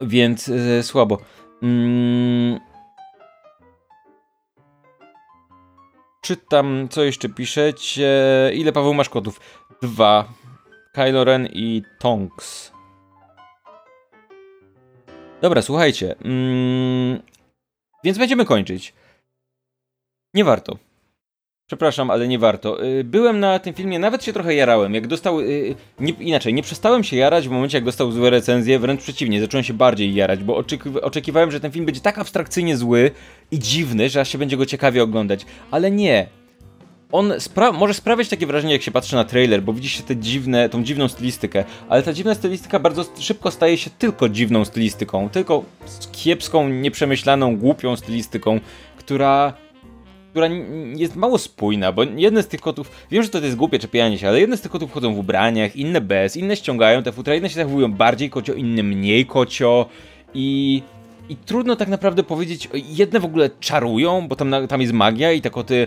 [0.00, 1.18] więc e, słabo.
[1.62, 2.60] Mm,
[6.22, 8.10] czytam, co jeszcze piszecie.
[8.54, 9.40] Ile Paweł masz kotów?
[9.82, 10.28] Dwa.
[10.92, 12.72] Kylo Ren i Tonks.
[15.42, 16.14] Dobra, słuchajcie.
[16.24, 17.22] Mm,
[18.04, 18.94] więc będziemy kończyć.
[20.34, 20.78] Nie warto.
[21.72, 22.84] Przepraszam, ale nie warto.
[22.84, 24.94] Y, byłem na tym filmie, nawet się trochę jarałem.
[24.94, 25.40] Jak dostał.
[25.40, 29.40] Y, nie, inaczej, nie przestałem się jarać w momencie, jak dostał złe recenzje, wręcz przeciwnie,
[29.40, 30.64] zacząłem się bardziej jarać, bo
[31.02, 33.10] oczekiwałem, że ten film będzie tak abstrakcyjnie zły
[33.50, 35.46] i dziwny, że aż się będzie go ciekawie oglądać.
[35.70, 36.26] Ale nie.
[37.12, 40.68] On spra może sprawiać takie wrażenie, jak się patrzy na trailer, bo widzicie tę dziwne,
[40.68, 45.64] tą dziwną stylistykę, ale ta dziwna stylistyka bardzo szybko staje się tylko dziwną stylistyką, tylko
[46.12, 48.60] kiepską, nieprzemyślaną, głupią stylistyką,
[48.96, 49.52] która
[50.32, 50.48] która
[50.96, 54.28] jest mało spójna, bo jedne z tych kotów, wiem, że to jest głupie czepianie się,
[54.28, 57.48] ale jedne z tych kotów chodzą w ubraniach, inne bez, inne ściągają te futra, inne
[57.48, 59.86] się zachowują bardziej kocio, inne mniej kocio
[60.34, 60.82] i...
[61.28, 65.40] I trudno tak naprawdę powiedzieć, jedne w ogóle czarują, bo tam, tam jest magia i
[65.40, 65.86] te koty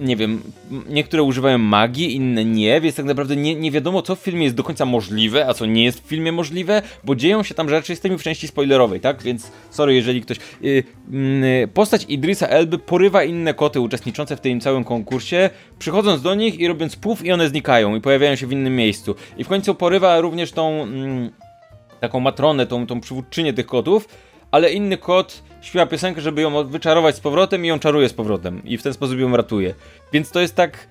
[0.00, 0.42] nie wiem,
[0.88, 4.56] niektóre używają magii, inne nie, więc tak naprawdę nie, nie wiadomo, co w filmie jest
[4.56, 7.92] do końca możliwe, a co nie jest w filmie możliwe, bo dzieją się tam rzeczy,
[7.92, 9.22] jesteśmy w części spoilerowej, tak?
[9.22, 10.38] Więc sorry, jeżeli ktoś...
[10.60, 16.34] Yy, yy, postać Idrisa Elby porywa inne koty uczestniczące w tym całym konkursie, przychodząc do
[16.34, 19.14] nich i robiąc puf i one znikają i pojawiają się w innym miejscu.
[19.38, 20.86] I w końcu porywa również tą...
[20.86, 21.52] Yy,
[22.00, 24.08] taką matronę, tą, tą przywódczynię tych kotów,
[24.52, 28.62] ale inny kot śpiewa piosenkę, żeby ją wyczarować z powrotem i ją czaruje z powrotem.
[28.64, 29.74] I w ten sposób ją ratuje.
[30.12, 30.88] Więc to jest tak...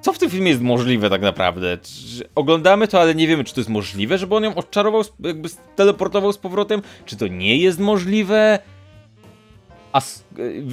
[0.00, 1.78] Co w tym filmie jest możliwe tak naprawdę?
[2.34, 6.32] Oglądamy to, ale nie wiemy, czy to jest możliwe, żeby on ją odczarował, jakby teleportował
[6.32, 6.82] z powrotem?
[7.04, 8.58] Czy to nie jest możliwe?
[9.92, 10.00] A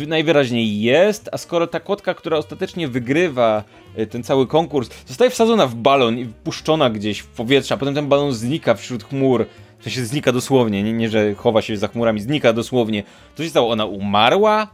[0.07, 3.63] najwyraźniej jest, a skoro ta kotka, która ostatecznie wygrywa
[3.95, 7.95] e, ten cały konkurs, zostaje wsadzona w balon i puszczona gdzieś w powietrze, a potem
[7.95, 9.45] ten balon znika wśród chmur,
[9.79, 13.03] w sensie znika dosłownie, nie, nie że chowa się za chmurami, znika dosłownie.
[13.35, 13.71] Co się stało?
[13.71, 14.67] Ona umarła?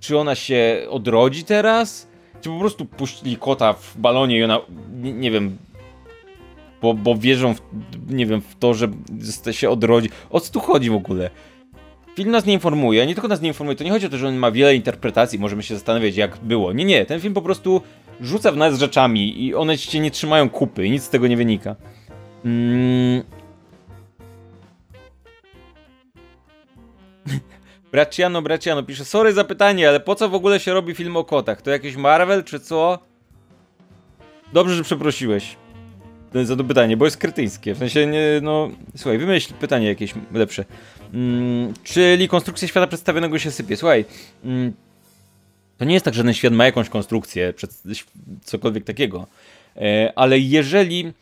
[0.00, 2.08] Czy ona się odrodzi teraz?
[2.40, 4.60] Czy po prostu puścili kota w balonie i ona,
[5.02, 5.56] nie, nie wiem,
[6.82, 7.60] bo, bo wierzą, w,
[8.08, 8.88] nie wiem, w to, że
[9.50, 10.08] się odrodzi.
[10.30, 11.30] O co tu chodzi w ogóle?
[12.16, 14.28] Film nas nie informuje, nie tylko nas nie informuje, to nie chodzi o to, że
[14.28, 16.72] on ma wiele interpretacji, możemy się zastanawiać jak było.
[16.72, 17.82] Nie, nie, ten film po prostu
[18.20, 21.76] rzuca w nas rzeczami i one cię nie trzymają kupy, nic z tego nie wynika.
[22.44, 23.22] Mm,
[27.92, 31.24] Braciano, Braciano pisze, sorry za pytanie, ale po co w ogóle się robi film o
[31.24, 31.62] kotach?
[31.62, 32.98] To jakiś Marvel, czy co?
[34.52, 35.56] Dobrze, że przeprosiłeś
[36.44, 37.74] za to pytanie, bo jest kretyńskie.
[37.74, 40.64] W sensie, nie, no, słuchaj, wymyśl pytanie jakieś lepsze.
[41.14, 43.76] Mm, czyli konstrukcja świata przedstawionego się sypie?
[43.76, 44.04] Słuchaj,
[44.44, 44.72] mm,
[45.78, 47.54] to nie jest tak, że ten świat ma jakąś konstrukcję,
[48.44, 49.26] cokolwiek takiego.
[49.76, 51.12] E, ale jeżeli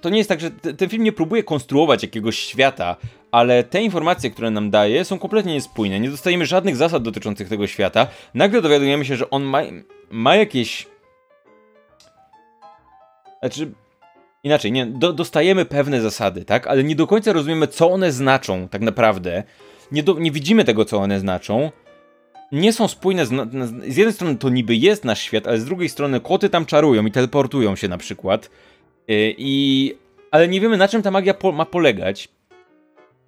[0.00, 2.96] to nie jest tak, że ten film nie próbuje konstruować jakiegoś świata,
[3.34, 6.00] ale te informacje, które nam daje, są kompletnie niespójne.
[6.00, 8.06] Nie dostajemy żadnych zasad dotyczących tego świata.
[8.34, 9.62] Nagle dowiadujemy się, że on ma,
[10.10, 10.86] ma jakieś
[13.40, 13.72] Znaczy,
[14.44, 16.66] inaczej, nie, do, dostajemy pewne zasady, tak?
[16.66, 19.42] Ale nie do końca rozumiemy, co one znaczą tak naprawdę.
[19.92, 21.70] Nie, do, nie widzimy tego, co one znaczą.
[22.52, 23.26] Nie są spójne.
[23.26, 23.30] Z,
[23.88, 27.06] z jednej strony to niby jest nasz świat, ale z drugiej strony koty tam czarują
[27.06, 28.50] i teleportują się na przykład.
[29.08, 29.94] Yy, I
[30.30, 32.28] ale nie wiemy na czym ta magia po ma polegać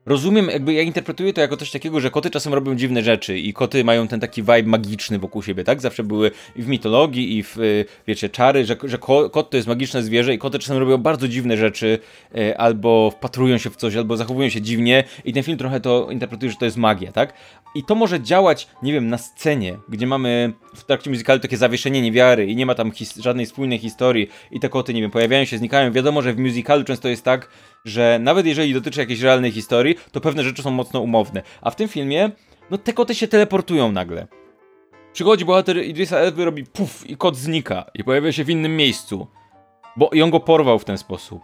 [0.06, 3.52] rozumiem, jakby ja interpretuję to jako coś takiego, że koty czasem robią dziwne rzeczy i
[3.52, 5.80] koty mają ten taki vibe magiczny wokół siebie, tak?
[5.80, 8.98] Zawsze były i w mitologii, i w, y, wiecie, czary, że, że
[9.32, 11.98] kot to jest magiczne zwierzę i koty czasem robią bardzo dziwne rzeczy,
[12.36, 16.08] y, albo wpatrują się w coś, albo zachowują się dziwnie i ten film trochę to
[16.10, 17.32] interpretuje, że to jest magia, tak?
[17.74, 22.02] I to może działać, nie wiem, na scenie, gdzie mamy w trakcie muzykalu takie zawieszenie
[22.02, 25.58] niewiary i nie ma tam żadnej spójnej historii i te koty, nie wiem, pojawiają się,
[25.58, 25.92] znikają.
[25.92, 27.48] Wiadomo, że w musicalu często jest tak,
[27.86, 31.42] że nawet jeżeli dotyczy jakiejś realnej historii, to pewne rzeczy są mocno umowne.
[31.60, 32.30] A w tym filmie,
[32.70, 34.26] no te koty się teleportują nagle.
[35.12, 39.26] Przychodzi bohater Idrisa Elby, robi puf i kot znika i pojawia się w innym miejscu.
[39.96, 41.42] Bo i on go porwał w ten sposób.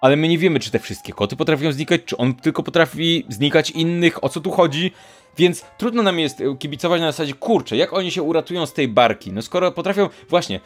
[0.00, 3.70] Ale my nie wiemy, czy te wszystkie koty potrafią znikać, czy on tylko potrafi znikać
[3.70, 4.92] innych, o co tu chodzi.
[5.36, 9.32] Więc trudno nam jest kibicować na zasadzie, kurczę, jak oni się uratują z tej barki?
[9.32, 10.60] No skoro potrafią, właśnie,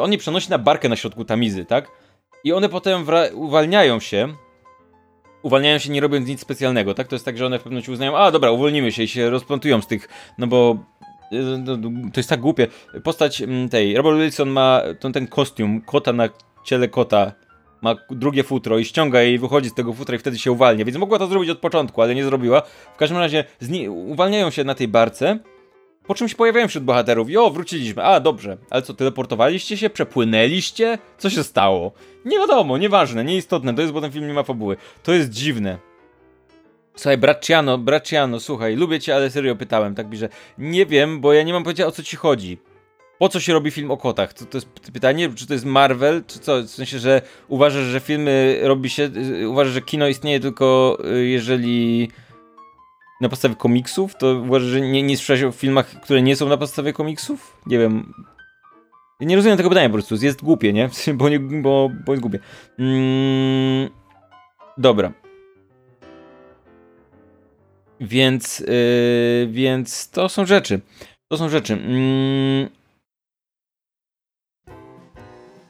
[0.00, 1.90] on je przenosi na barkę na środku tamizy, tak?
[2.44, 4.34] I one potem uwalniają się,
[5.42, 7.08] uwalniają się nie robiąc nic specjalnego, tak?
[7.08, 9.30] To jest tak, że one w pewnym momencie uznają, a dobra, uwolnimy się i się
[9.30, 10.08] rozplątują z tych,
[10.38, 10.78] no bo
[11.32, 11.76] e, no,
[12.12, 12.66] to jest tak głupie.
[13.04, 16.28] Postać mm, tej, Robert Wilson ma ten, ten kostium kota na
[16.64, 17.32] ciele kota,
[17.82, 20.84] ma drugie futro i ściąga je i wychodzi z tego futra i wtedy się uwalnia,
[20.84, 22.62] więc mogła to zrobić od początku, ale nie zrobiła.
[22.94, 23.44] W każdym razie
[23.88, 25.38] uwalniają się na tej barce,
[26.06, 28.04] po czym się pojawiają wśród bohaterów i o, wróciliśmy.
[28.04, 28.56] A, dobrze.
[28.70, 29.90] Ale co, teleportowaliście się?
[29.90, 30.98] Przepłynęliście?
[31.18, 31.92] Co się stało?
[32.24, 33.74] Nie wiadomo, nieważne, nieistotne.
[33.74, 34.76] To jest, bo ten film nie ma fabuły.
[35.02, 35.78] To jest dziwne.
[36.96, 40.28] Słuchaj, Bracciano, Bracciano, słuchaj, lubię cię, ale serio pytałem, tak że
[40.58, 42.58] nie wiem, bo ja nie mam pojęcia o co ci chodzi.
[43.18, 44.34] Po co się robi film o kotach?
[44.34, 46.62] To, to jest pytanie, czy to jest Marvel, czy co?
[46.62, 49.10] W sensie, że uważasz, że filmy robi się,
[49.48, 52.08] uważasz, że kino istnieje tylko y, jeżeli
[53.20, 56.56] na podstawie komiksów, to uważasz, że nie, nie słyszałeś o filmach, które nie są na
[56.56, 57.60] podstawie komiksów?
[57.66, 58.12] Nie wiem.
[59.20, 60.14] Nie rozumiem tego pytania po prostu.
[60.14, 60.90] Jest głupie, nie?
[61.14, 62.38] Bo, nie, bo, bo jest głupie.
[62.78, 63.90] Mm,
[64.78, 65.12] dobra.
[68.00, 70.80] Więc, yy, więc to są rzeczy.
[71.28, 71.72] To są rzeczy.
[71.72, 72.68] Mm.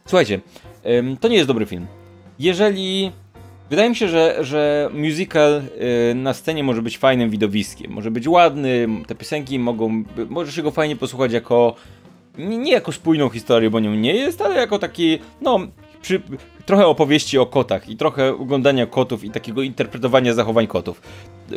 [0.07, 0.40] Słuchajcie,
[0.84, 1.86] yy, to nie jest dobry film.
[2.38, 3.12] Jeżeli
[3.71, 5.62] Wydaje mi się, że, że musical
[6.11, 7.93] y, na scenie może być fajnym widowiskiem.
[7.93, 10.05] Może być ładny, te piosenki mogą.
[10.29, 11.75] Możesz go fajnie posłuchać jako.
[12.39, 15.19] Nie, jako spójną historię, bo nią nie jest, ale jako taki.
[15.41, 15.59] No,
[16.03, 16.23] przy,
[16.67, 21.03] trochę opowieści o kotach i trochę oglądania kotów i takiego interpretowania zachowań kotów.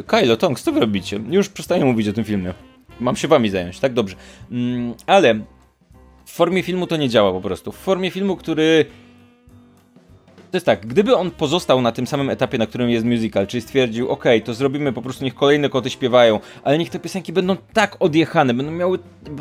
[0.08, 1.20] Kylo, Tonks, co wy robicie?
[1.30, 2.54] Już przestaję mówić o tym filmie.
[3.00, 3.94] Mam się wami zająć, tak?
[3.94, 4.16] Dobrze.
[4.52, 5.40] Mm, ale
[6.26, 7.72] w formie filmu to nie działa po prostu.
[7.72, 8.86] W formie filmu, który
[10.52, 13.62] to jest tak, gdyby on pozostał na tym samym etapie, na którym jest musical, czyli
[13.62, 17.56] stwierdził, ok, to zrobimy po prostu, niech kolejne koty śpiewają, ale niech te piosenki będą
[17.74, 19.00] tak odjechane, będą miały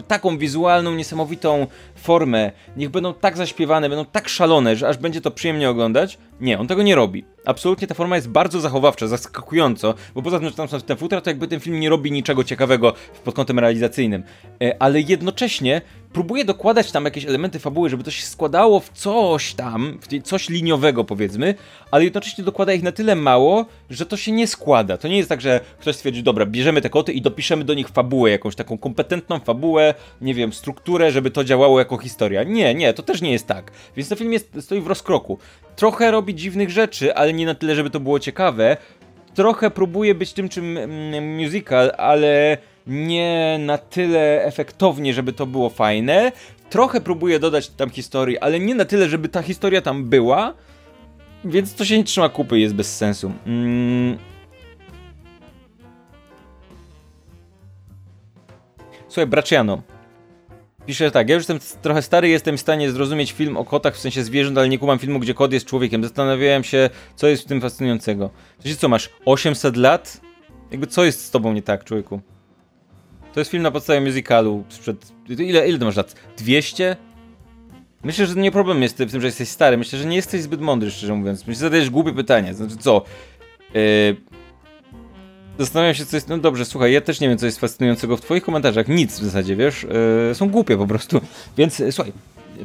[0.09, 5.31] taką wizualną, niesamowitą formę, niech będą tak zaśpiewane, będą tak szalone, że aż będzie to
[5.31, 6.19] przyjemnie oglądać.
[6.41, 7.25] Nie, on tego nie robi.
[7.45, 11.21] Absolutnie ta forma jest bardzo zachowawcza, zaskakująco, bo poza tym, że tam są te futra,
[11.21, 12.93] to jakby ten film nie robi niczego ciekawego
[13.25, 14.23] pod kątem realizacyjnym.
[14.63, 15.81] E, ale jednocześnie
[16.13, 20.49] próbuje dokładać tam jakieś elementy fabuły, żeby to się składało w coś tam, w coś
[20.49, 21.55] liniowego powiedzmy,
[21.91, 24.97] ale jednocześnie dokłada ich na tyle mało, że to się nie składa.
[24.97, 27.89] To nie jest tak, że ktoś stwierdzi, dobra, bierzemy te koty i dopiszemy do nich
[27.89, 32.43] fabułę, jakąś taką kompetentną fabułę, nie wiem, strukturę, żeby to działało jako historia.
[32.43, 33.73] Nie, nie, to też nie jest tak.
[33.97, 35.39] Więc ten film jest, stoi w rozkroku.
[35.77, 38.77] Trochę robi dziwnych rzeczy, ale nie na tyle, żeby to było ciekawe.
[39.35, 42.59] Trochę próbuje być tym, czym mm, musical, ale
[42.89, 46.33] nie na tyle efektownie, żeby to było fajne.
[46.71, 50.55] Trochę próbuje dodać tam historii, ale nie na tyle, żeby ta historia tam była.
[51.45, 53.33] Więc to się nie trzyma kupy, jest bez sensu.
[53.47, 54.19] Mm.
[59.09, 59.83] Słuchaj, Braciano.
[60.87, 63.99] Pisze tak, ja już jestem trochę stary, jestem w stanie zrozumieć film o kotach w
[63.99, 66.03] sensie zwierząt, ale nie kumam filmu, gdzie kot jest człowiekiem.
[66.03, 68.31] Zastanawiałem się, co jest w tym fascynującego.
[68.63, 70.21] To co, masz 800 lat?
[70.71, 72.21] Jakby co jest z tobą nie tak, człowieku?
[73.39, 75.13] To jest film na podstawie musicalu sprzed...
[75.29, 76.15] Ile, ile masz lat?
[76.39, 76.97] 200?
[78.05, 79.77] Myślę, że nie problem jest w tym, że jesteś stary.
[79.77, 81.41] Myślę, że nie jesteś zbyt mądry, szczerze mówiąc.
[81.41, 82.55] Myślę, że zadajesz głupie pytanie.
[82.55, 83.05] Znaczy co?
[83.75, 84.17] Yy...
[85.59, 86.29] Zastanawiam się, co jest...
[86.29, 88.89] No dobrze, słuchaj, ja też nie wiem, co jest fascynującego w twoich komentarzach.
[88.89, 89.87] Nic w zasadzie, wiesz?
[90.29, 90.35] Yy...
[90.35, 91.21] Są głupie po prostu.
[91.59, 92.13] Więc yy, słuchaj,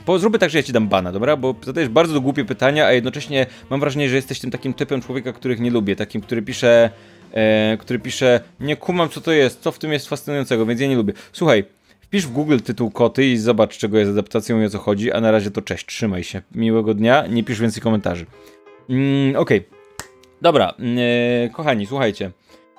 [0.05, 1.37] po, zróbmy tak, że ja ci dam bana, dobra?
[1.37, 5.33] Bo zadajesz bardzo głupie pytania, a jednocześnie mam wrażenie, że jesteś tym takim typem człowieka,
[5.33, 5.95] których nie lubię.
[5.95, 6.89] Takim, który pisze
[7.33, 10.87] e, który pisze, nie kumam co to jest, co w tym jest fascynującego, więc ja
[10.87, 11.13] nie lubię.
[11.31, 11.63] Słuchaj,
[12.13, 15.21] Wpisz w Google tytuł Koty i zobacz, czego jest adaptacją i o co chodzi, a
[15.21, 16.41] na razie to cześć, trzymaj się.
[16.55, 18.25] Miłego dnia, nie pisz więcej komentarzy.
[18.89, 19.57] Mm, Okej.
[19.59, 19.79] Okay.
[20.41, 22.31] Dobra, yy, kochani, słuchajcie.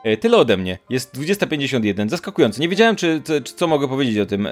[0.05, 0.79] Yy, tyle ode mnie.
[0.91, 2.09] Jest 20.51.
[2.09, 2.61] Zaskakujące.
[2.61, 4.49] Nie wiedziałem, czy, czy, czy co mogę powiedzieć o tym.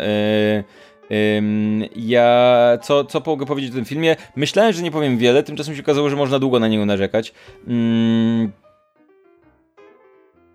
[1.10, 4.16] Yy, ja co, co mogę powiedzieć o tym filmie?
[4.36, 7.34] Myślałem, że nie powiem wiele, tymczasem się okazało, że można długo na niego narzekać.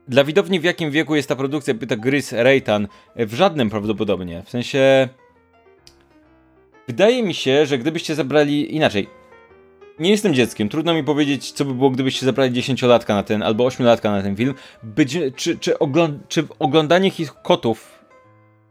[0.07, 2.87] Dla widowni w jakim wieku jest ta produkcja, pyta Gris Reitan.
[3.15, 4.43] W żadnym prawdopodobnie.
[4.45, 5.09] W sensie...
[6.87, 8.75] Wydaje mi się, że gdybyście zabrali...
[8.75, 9.07] Inaczej.
[9.99, 13.67] Nie jestem dzieckiem, trudno mi powiedzieć, co by było, gdybyście zabrali 10-latka na ten, albo
[13.67, 14.53] 8-latka na ten film.
[14.83, 17.96] Być, czy, czy, ogląd czy oglądanie ich kotów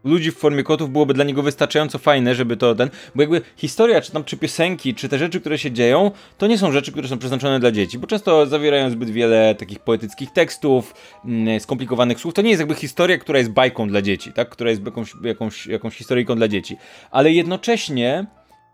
[0.07, 4.01] ludzi w formie kotów byłoby dla niego wystarczająco fajne, żeby to ten, bo jakby historia,
[4.01, 7.07] czy tam, czy piosenki, czy te rzeczy, które się dzieją, to nie są rzeczy, które
[7.07, 10.93] są przeznaczone dla dzieci, bo często zawierają zbyt wiele takich poetyckich tekstów,
[11.25, 14.69] mm, skomplikowanych słów, to nie jest jakby historia, która jest bajką dla dzieci, tak, która
[14.69, 16.77] jest jakąś, jakąś, jakąś historyjką dla dzieci,
[17.11, 18.25] ale jednocześnie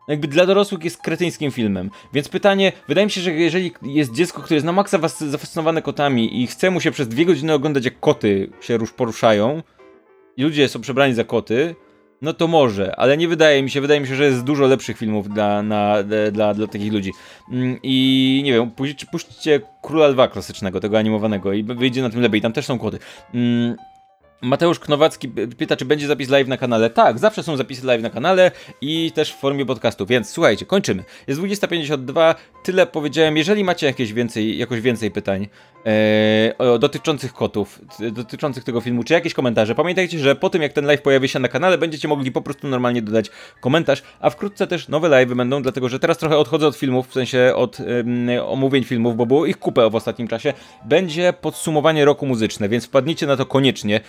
[0.07, 1.89] jakby dla dorosłych jest kretyńskim filmem.
[2.13, 6.41] Więc pytanie, wydaje mi się, że jeżeli jest dziecko, które jest na maksa zafascynowane kotami
[6.41, 9.63] i chce mu się przez dwie godziny oglądać, jak koty się poruszają,
[10.37, 11.75] i ludzie są przebrani za koty,
[12.21, 14.97] no to może, ale nie wydaje mi się, wydaje mi się, że jest dużo lepszych
[14.97, 15.95] filmów dla, na,
[16.31, 17.11] dla, dla takich ludzi.
[17.51, 22.21] Mm, I nie wiem, puśćcie, puśćcie Króla Lwa klasycznego, tego animowanego i wyjdzie na tym
[22.21, 22.99] lepiej, tam też są koty.
[24.43, 25.27] Mateusz Knowacki
[25.57, 26.89] pyta, czy będzie zapis live na kanale.
[26.89, 31.03] Tak, zawsze są zapisy live na kanale i też w formie podcastu, więc słuchajcie, kończymy.
[31.27, 33.37] Jest 20.52, tyle powiedziałem.
[33.37, 35.47] Jeżeli macie jakieś więcej, jakoś więcej pytań
[35.85, 37.81] e, dotyczących kotów,
[38.11, 41.39] dotyczących tego filmu, czy jakieś komentarze, pamiętajcie, że po tym jak ten live pojawi się
[41.39, 43.29] na kanale, będziecie mogli po prostu normalnie dodać
[43.61, 47.13] komentarz, a wkrótce też nowe live będą, dlatego że teraz trochę odchodzę od filmów, w
[47.13, 47.77] sensie od
[48.45, 50.53] omówień filmów, bo było ich kupę w ostatnim czasie.
[50.85, 54.01] Będzie podsumowanie roku muzyczne, więc wpadnijcie na to koniecznie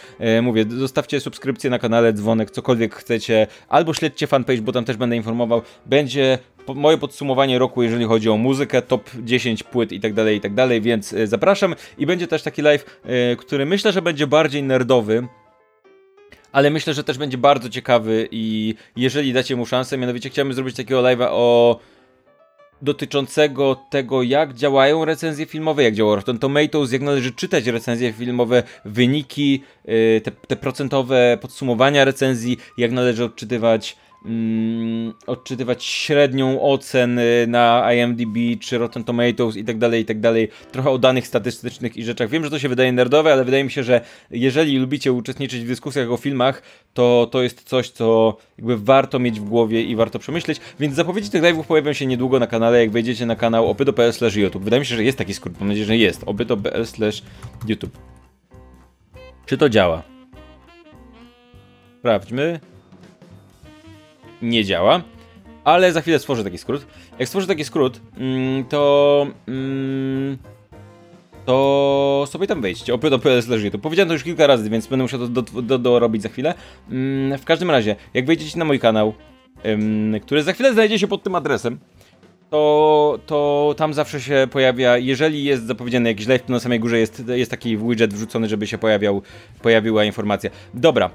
[0.42, 5.16] mówię, zostawcie subskrypcję na kanale, dzwonek, cokolwiek chcecie, albo śledźcie fanpage, bo tam też będę
[5.16, 5.62] informował.
[5.86, 6.38] Będzie
[6.74, 10.54] moje podsumowanie roku, jeżeli chodzi o muzykę, top 10 płyt i tak dalej, i tak
[10.54, 11.74] dalej, więc e, zapraszam.
[11.98, 15.28] I będzie też taki live, e, który myślę, że będzie bardziej nerdowy,
[16.52, 20.76] ale myślę, że też będzie bardzo ciekawy i jeżeli dacie mu szansę, mianowicie chciałbym zrobić
[20.76, 21.78] takiego live'a o
[22.82, 28.62] dotyczącego tego, jak działają recenzje filmowe, jak działa Rotten Tomatoes, jak należy czytać recenzje filmowe,
[28.84, 37.92] wyniki, y, te, te procentowe podsumowania recenzji, jak należy odczytywać mm, odczytywać średnią ocen na
[37.94, 40.48] IMDb czy Rotten Tomatoes i tak dalej, i tak dalej.
[40.72, 42.30] Trochę o danych statystycznych i rzeczach.
[42.30, 44.00] Wiem, że to się wydaje nerdowe, ale wydaje mi się, że
[44.30, 46.62] jeżeli lubicie uczestniczyć w dyskusjach o filmach,
[46.94, 50.60] to to jest coś, co jakby warto mieć w głowie i warto przemyśleć.
[50.80, 54.64] Więc zapowiedzi tych live'ów pojawią się niedługo na kanale, jak wejdziecie na kanał opyto.pl YouTube.
[54.64, 56.22] Wydaje mi się, że jest taki skrót, mam nadzieję, że jest.
[56.26, 56.84] opyto.pl
[57.68, 57.98] YouTube.
[59.46, 60.02] Czy to działa?
[61.98, 62.73] Sprawdźmy
[64.42, 65.02] nie działa.
[65.64, 66.86] Ale za chwilę stworzę taki skrót.
[67.18, 69.26] Jak stworzę taki skrót, mm, to...
[69.48, 70.38] Mm,
[71.46, 75.78] to sobie tam wejdźcie, op.pl to Powiedziałem to już kilka razy, więc będę musiał to
[75.78, 76.54] dorobić do, za chwilę.
[76.90, 79.14] Mm, w każdym razie, jak wejdziecie na mój kanał,
[80.22, 81.78] który za chwilę znajdzie się pod tym adresem,
[82.50, 86.98] to, to tam zawsze się pojawia, jeżeli jest zapowiedziany jakiś live, to na samej górze
[86.98, 89.22] jest, jest taki widget wrzucony, żeby się pojawiał,
[89.62, 90.50] pojawiła informacja.
[90.74, 91.10] Dobra,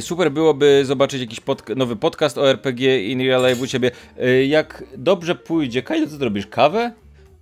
[0.00, 1.40] super byłoby zobaczyć jakiś
[1.76, 3.90] nowy podcast o RPG in real life u ciebie.
[4.18, 6.46] E, jak dobrze pójdzie, Kajdo, co zrobisz?
[6.46, 6.92] Kawę?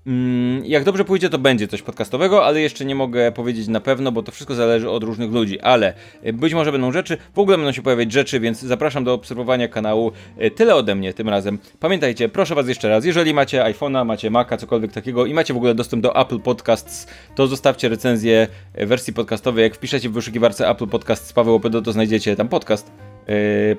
[0.09, 4.13] Mm, jak dobrze pójdzie, to będzie coś podcastowego, ale jeszcze nie mogę powiedzieć na pewno,
[4.13, 5.61] bo to wszystko zależy od różnych ludzi.
[5.61, 9.15] Ale e, być może będą rzeczy, w ogóle będą się pojawiać rzeczy, więc zapraszam do
[9.15, 10.13] obserwowania kanału.
[10.39, 11.59] E, tyle ode mnie tym razem.
[11.81, 15.57] Pamiętajcie, proszę Was jeszcze raz, jeżeli macie iPhone'a, macie Maca, cokolwiek takiego i macie w
[15.57, 19.63] ogóle dostęp do Apple Podcasts, to zostawcie recenzję e, wersji podcastowej.
[19.63, 22.91] Jak wpiszecie w wyszukiwarce Apple Podcast z Paweł Opedo, to znajdziecie tam podcast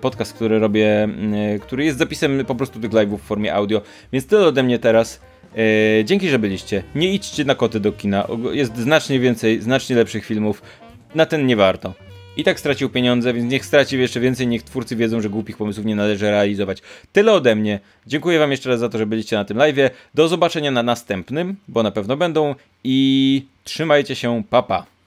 [0.01, 1.09] podcast, który robię,
[1.61, 3.81] który jest zapisem po prostu tych live'ów w formie audio.
[4.13, 5.21] Więc tyle ode mnie teraz.
[5.57, 6.83] E, dzięki, że byliście.
[6.95, 8.27] Nie idźcie na koty do kina.
[8.51, 10.61] Jest znacznie więcej, znacznie lepszych filmów.
[11.15, 11.93] Na ten nie warto.
[12.37, 15.85] I tak stracił pieniądze, więc niech straci jeszcze więcej, niech twórcy wiedzą, że głupich pomysłów
[15.85, 16.81] nie należy realizować.
[17.13, 17.79] Tyle ode mnie.
[18.07, 19.89] Dziękuję wam jeszcze raz za to, że byliście na tym live.
[20.13, 22.55] Do zobaczenia na następnym, bo na pewno będą.
[22.83, 24.77] I trzymajcie się, papa.
[24.77, 24.98] Pa.